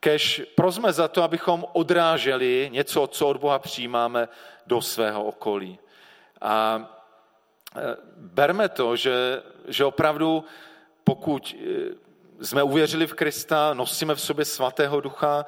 kež 0.00 0.42
prosme 0.54 0.92
za 0.92 1.08
to, 1.08 1.22
abychom 1.22 1.64
odráželi 1.72 2.68
něco, 2.72 3.06
co 3.06 3.28
od 3.28 3.36
Boha 3.36 3.58
přijímáme 3.58 4.28
do 4.66 4.82
svého 4.82 5.24
okolí. 5.24 5.78
A 6.40 6.80
e, 7.76 7.96
berme 8.16 8.68
to, 8.68 8.96
že, 8.96 9.42
že 9.68 9.84
opravdu 9.84 10.44
pokud 11.04 11.54
e, 12.40 12.44
jsme 12.44 12.62
uvěřili 12.62 13.06
v 13.06 13.14
Krista, 13.14 13.74
nosíme 13.74 14.14
v 14.14 14.20
sobě 14.20 14.44
svatého 14.44 15.00
ducha, 15.00 15.46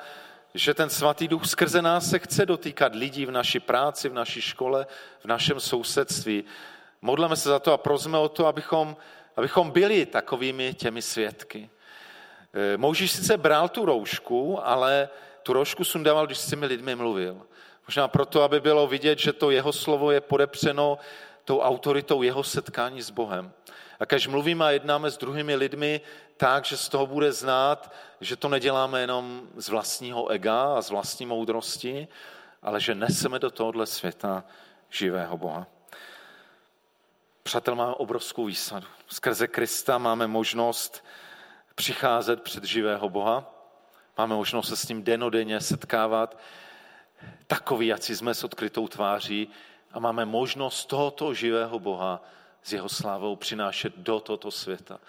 že 0.54 0.74
ten 0.74 0.90
svatý 0.90 1.28
duch 1.28 1.46
skrze 1.46 1.82
nás 1.82 2.10
se 2.10 2.18
chce 2.18 2.46
dotýkat 2.46 2.94
lidí 2.94 3.26
v 3.26 3.30
naší 3.30 3.60
práci, 3.60 4.08
v 4.08 4.14
naší 4.14 4.40
škole, 4.40 4.86
v 5.20 5.24
našem 5.24 5.60
sousedství. 5.60 6.44
Modleme 7.02 7.36
se 7.36 7.48
za 7.48 7.58
to 7.58 7.72
a 7.72 7.78
prosme 7.78 8.18
o 8.18 8.28
to, 8.28 8.46
abychom, 8.46 8.96
abychom 9.36 9.70
byli 9.70 10.06
takovými 10.06 10.74
těmi 10.74 11.02
svědky. 11.02 11.70
E, 12.52 12.76
Moužíš 12.76 13.12
sice 13.12 13.36
bral 13.36 13.68
tu 13.68 13.84
roušku, 13.84 14.66
ale 14.66 15.08
tu 15.42 15.52
roušku 15.52 15.84
sundával, 15.84 16.26
když 16.26 16.38
s 16.38 16.50
těmi 16.50 16.66
lidmi 16.66 16.94
mluvil. 16.94 17.42
Možná 17.88 18.08
proto, 18.08 18.42
aby 18.42 18.60
bylo 18.60 18.86
vidět, 18.86 19.18
že 19.18 19.32
to 19.32 19.50
jeho 19.50 19.72
slovo 19.72 20.10
je 20.10 20.20
podepřeno 20.20 20.98
tou 21.44 21.60
autoritou 21.60 22.22
jeho 22.22 22.42
setkání 22.42 23.02
s 23.02 23.10
Bohem. 23.10 23.52
A 24.02 24.04
když 24.04 24.26
mluvíme 24.26 24.64
a 24.64 24.70
jednáme 24.70 25.10
s 25.10 25.18
druhými 25.18 25.54
lidmi 25.54 26.00
tak, 26.36 26.64
že 26.64 26.76
z 26.76 26.88
toho 26.88 27.06
bude 27.06 27.32
znát, 27.32 27.92
že 28.20 28.36
to 28.36 28.48
neděláme 28.48 29.00
jenom 29.00 29.42
z 29.56 29.68
vlastního 29.68 30.28
ega 30.28 30.74
a 30.74 30.82
z 30.82 30.90
vlastní 30.90 31.26
moudrosti, 31.26 32.08
ale 32.62 32.80
že 32.80 32.94
neseme 32.94 33.38
do 33.38 33.50
tohohle 33.50 33.86
světa 33.86 34.44
živého 34.90 35.38
Boha. 35.38 35.66
Přátel, 37.42 37.74
máme 37.74 37.94
obrovskou 37.94 38.44
výsadu. 38.44 38.86
Skrze 39.06 39.48
Krista 39.48 39.98
máme 39.98 40.26
možnost 40.26 41.04
přicházet 41.74 42.42
před 42.42 42.64
živého 42.64 43.08
Boha, 43.08 43.54
máme 44.18 44.34
možnost 44.34 44.68
se 44.68 44.76
s 44.76 44.88
ním 44.88 45.02
denodenně 45.02 45.60
setkávat, 45.60 46.38
takový, 47.46 47.86
jak 47.86 48.02
jsme 48.02 48.34
s 48.34 48.44
odkrytou 48.44 48.88
tváří 48.88 49.48
a 49.92 49.98
máme 49.98 50.24
možnost 50.24 50.86
tohoto 50.86 51.34
živého 51.34 51.78
Boha 51.78 52.22
s 52.62 52.72
jeho 52.72 52.88
slávou 52.88 53.36
přinášet 53.36 53.92
do 53.96 54.20
tohoto 54.20 54.50
světa. 54.50 55.00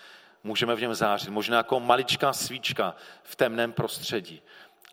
Můžeme 0.44 0.76
v 0.76 0.82
něm 0.82 0.96
zářit, 0.96 1.30
možná 1.30 1.58
jako 1.58 1.80
maličká 1.80 2.34
svíčka 2.34 2.96
v 3.24 3.36
temném 3.36 3.74
prostředí, 3.74 4.42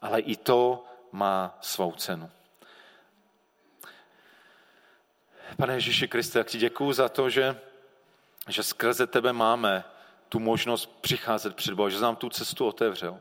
ale 0.02 0.20
i 0.20 0.36
to 0.36 0.84
má 1.12 1.58
svou 1.60 1.92
cenu. 1.92 2.30
Pane 5.56 5.74
Ježíši 5.74 6.08
Kriste, 6.08 6.38
jak 6.38 6.46
ti 6.46 6.58
děkuju 6.58 6.92
za 6.92 7.08
to, 7.08 7.30
že, 7.30 7.60
že 8.48 8.62
skrze 8.62 9.06
tebe 9.06 9.32
máme 9.32 9.84
tu 10.28 10.38
možnost 10.38 10.86
přicházet 11.00 11.56
před 11.56 11.74
Boha, 11.74 11.88
že 11.88 12.00
nám 12.00 12.16
tu 12.16 12.28
cestu 12.28 12.66
otevřel. 12.66 13.20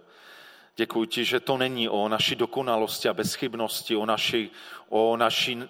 Děkuji 0.76 1.06
ti, 1.06 1.26
že 1.26 1.40
to 1.40 1.58
není 1.58 1.90
o 1.90 2.08
naší 2.08 2.36
dokonalosti 2.36 3.10
a 3.10 3.14
bezchybnosti, 3.14 3.96
o, 3.96 4.06
naši, 4.06 4.50
o 4.90 5.18
naši, 5.18 5.70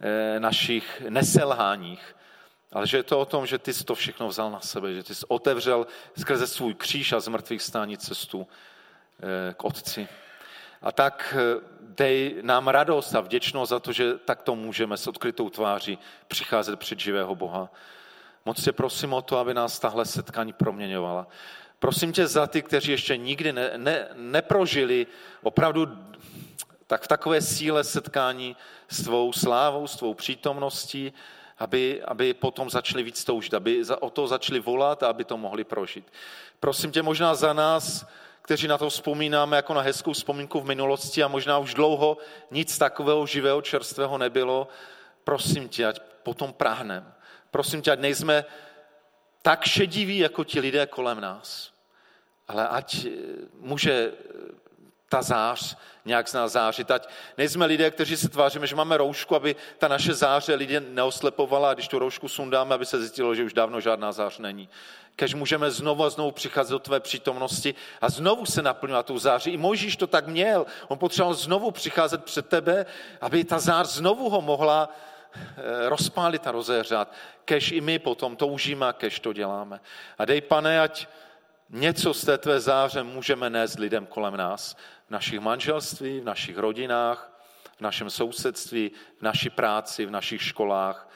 eh, 0.00 0.40
našich 0.40 1.02
neselháních, 1.08 2.15
ale 2.72 2.86
že 2.86 2.96
je 2.96 3.02
to 3.02 3.20
o 3.20 3.24
tom, 3.24 3.46
že 3.46 3.58
ty 3.58 3.74
jsi 3.74 3.84
to 3.84 3.94
všechno 3.94 4.28
vzal 4.28 4.50
na 4.50 4.60
sebe, 4.60 4.94
že 4.94 5.02
ty 5.02 5.14
jsi 5.14 5.26
otevřel 5.28 5.86
skrze 6.18 6.46
svůj 6.46 6.74
kříž 6.74 7.12
a 7.12 7.20
z 7.20 7.28
mrtvých 7.28 7.62
stání 7.62 7.98
cestu 7.98 8.46
eh, 9.20 9.54
k 9.54 9.64
Otci. 9.64 10.08
A 10.82 10.92
tak 10.92 11.34
eh, 11.38 11.60
dej 11.80 12.36
nám 12.42 12.68
radost 12.68 13.14
a 13.14 13.20
vděčnost 13.20 13.70
za 13.70 13.80
to, 13.80 13.92
že 13.92 14.14
takto 14.18 14.56
můžeme 14.56 14.96
s 14.96 15.06
odkrytou 15.06 15.50
tváří 15.50 15.98
přicházet 16.28 16.78
před 16.78 17.00
živého 17.00 17.34
Boha. 17.34 17.70
Moc 18.44 18.64
tě 18.64 18.72
prosím 18.72 19.12
o 19.12 19.22
to, 19.22 19.38
aby 19.38 19.54
nás 19.54 19.78
tahle 19.78 20.04
setkání 20.04 20.52
proměňovala. 20.52 21.26
Prosím 21.78 22.12
tě 22.12 22.26
za 22.26 22.46
ty, 22.46 22.62
kteří 22.62 22.90
ještě 22.90 23.16
nikdy 23.16 23.52
ne, 23.52 23.70
ne, 23.76 24.08
neprožili 24.14 25.06
opravdu 25.42 25.88
tak 26.86 27.02
v 27.02 27.08
takové 27.08 27.40
síle 27.40 27.84
setkání 27.84 28.56
s 28.88 29.02
tvou 29.02 29.32
slávou, 29.32 29.86
s 29.86 29.96
tvou 29.96 30.14
přítomností, 30.14 31.12
aby, 31.58 32.02
aby 32.02 32.34
potom 32.34 32.70
začali 32.70 33.02
víc 33.02 33.24
toužit, 33.24 33.54
aby 33.54 33.82
o 34.00 34.10
to 34.10 34.26
začali 34.26 34.60
volat 34.60 35.02
a 35.02 35.08
aby 35.08 35.24
to 35.24 35.36
mohli 35.36 35.64
prožít. 35.64 36.12
Prosím 36.60 36.92
tě 36.92 37.02
možná 37.02 37.34
za 37.34 37.52
nás, 37.52 38.06
kteří 38.42 38.68
na 38.68 38.78
to 38.78 38.90
vzpomínáme 38.90 39.56
jako 39.56 39.74
na 39.74 39.80
hezkou 39.80 40.12
vzpomínku 40.12 40.60
v 40.60 40.66
minulosti 40.66 41.22
a 41.22 41.28
možná 41.28 41.58
už 41.58 41.74
dlouho 41.74 42.18
nic 42.50 42.78
takového 42.78 43.26
živého, 43.26 43.62
čerstvého 43.62 44.18
nebylo, 44.18 44.68
prosím 45.24 45.68
tě, 45.68 45.86
ať 45.86 46.00
potom 46.22 46.52
práhnem. 46.52 47.12
Prosím 47.50 47.82
tě, 47.82 47.92
ať 47.92 47.98
nejsme 47.98 48.44
tak 49.42 49.64
šediví 49.64 50.18
jako 50.18 50.44
ti 50.44 50.60
lidé 50.60 50.86
kolem 50.86 51.20
nás, 51.20 51.70
ale 52.48 52.68
ať 52.68 53.06
může 53.60 54.12
ta 55.16 55.22
zář 55.22 55.76
nějak 56.04 56.28
z 56.28 56.32
nás 56.32 56.52
zářit. 56.52 56.90
Ať 56.90 57.08
nejsme 57.38 57.66
lidé, 57.66 57.90
kteří 57.90 58.16
se 58.16 58.28
tváříme, 58.28 58.66
že 58.66 58.76
máme 58.76 58.96
roušku, 58.96 59.36
aby 59.36 59.56
ta 59.78 59.88
naše 59.88 60.14
záře 60.14 60.54
lidé 60.54 60.80
neoslepovala 60.80 61.70
a 61.70 61.74
když 61.74 61.88
tu 61.88 61.98
roušku 61.98 62.28
sundáme, 62.28 62.74
aby 62.74 62.86
se 62.86 63.00
zjistilo, 63.00 63.34
že 63.34 63.44
už 63.44 63.52
dávno 63.52 63.80
žádná 63.80 64.12
zář 64.12 64.38
není. 64.38 64.68
Kež 65.16 65.34
můžeme 65.34 65.70
znovu 65.70 66.04
a 66.04 66.10
znovu 66.10 66.30
přicházet 66.30 66.72
do 66.72 66.78
tvé 66.78 67.00
přítomnosti 67.00 67.74
a 68.00 68.08
znovu 68.08 68.46
se 68.46 68.62
naplňovat 68.62 69.06
tou 69.06 69.18
září. 69.18 69.50
I 69.50 69.56
Mojžíš 69.56 69.96
to 69.96 70.06
tak 70.06 70.26
měl. 70.26 70.66
On 70.88 70.98
potřeboval 70.98 71.34
znovu 71.34 71.70
přicházet 71.70 72.24
před 72.24 72.48
tebe, 72.48 72.86
aby 73.20 73.44
ta 73.44 73.58
zář 73.58 73.88
znovu 73.88 74.30
ho 74.30 74.40
mohla 74.40 74.88
eh, 75.32 75.88
rozpálit 75.88 76.46
a 76.46 76.52
rozehřát. 76.52 77.12
Kež 77.44 77.72
i 77.72 77.80
my 77.80 77.98
potom 77.98 78.36
toužíme 78.36 78.86
kež 78.92 79.20
to 79.20 79.32
děláme. 79.32 79.80
A 80.18 80.24
dej, 80.24 80.40
pane, 80.40 80.80
ať 80.80 81.08
něco 81.70 82.14
z 82.14 82.24
té 82.24 82.38
tvé 82.38 82.60
záře 82.60 83.02
můžeme 83.02 83.50
nést 83.50 83.78
lidem 83.78 84.06
kolem 84.06 84.36
nás 84.36 84.76
v 85.06 85.10
našich 85.10 85.40
manželství, 85.40 86.20
v 86.20 86.24
našich 86.24 86.58
rodinách, 86.58 87.32
v 87.76 87.80
našem 87.80 88.10
sousedství, 88.10 88.90
v 89.18 89.22
naší 89.22 89.50
práci, 89.50 90.06
v 90.06 90.10
našich 90.10 90.42
školách, 90.42 91.08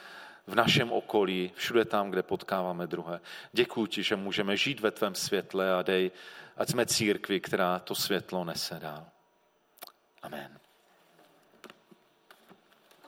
v 0.46 0.54
našem 0.54 0.92
okolí, 0.92 1.52
všude 1.54 1.84
tam, 1.84 2.10
kde 2.10 2.22
potkáváme 2.22 2.86
druhé. 2.86 3.20
Děkuji 3.52 3.86
ti, 3.86 4.02
že 4.02 4.16
můžeme 4.16 4.56
žít 4.56 4.80
ve 4.80 4.90
tvém 4.90 5.14
světle 5.14 5.74
a 5.74 5.82
dej, 5.82 6.10
ať 6.56 6.68
jsme 6.68 6.86
církvi, 6.86 7.40
která 7.40 7.78
to 7.78 7.94
světlo 7.94 8.44
nese 8.44 8.78
dál. 8.80 9.06
Amen. 10.22 10.59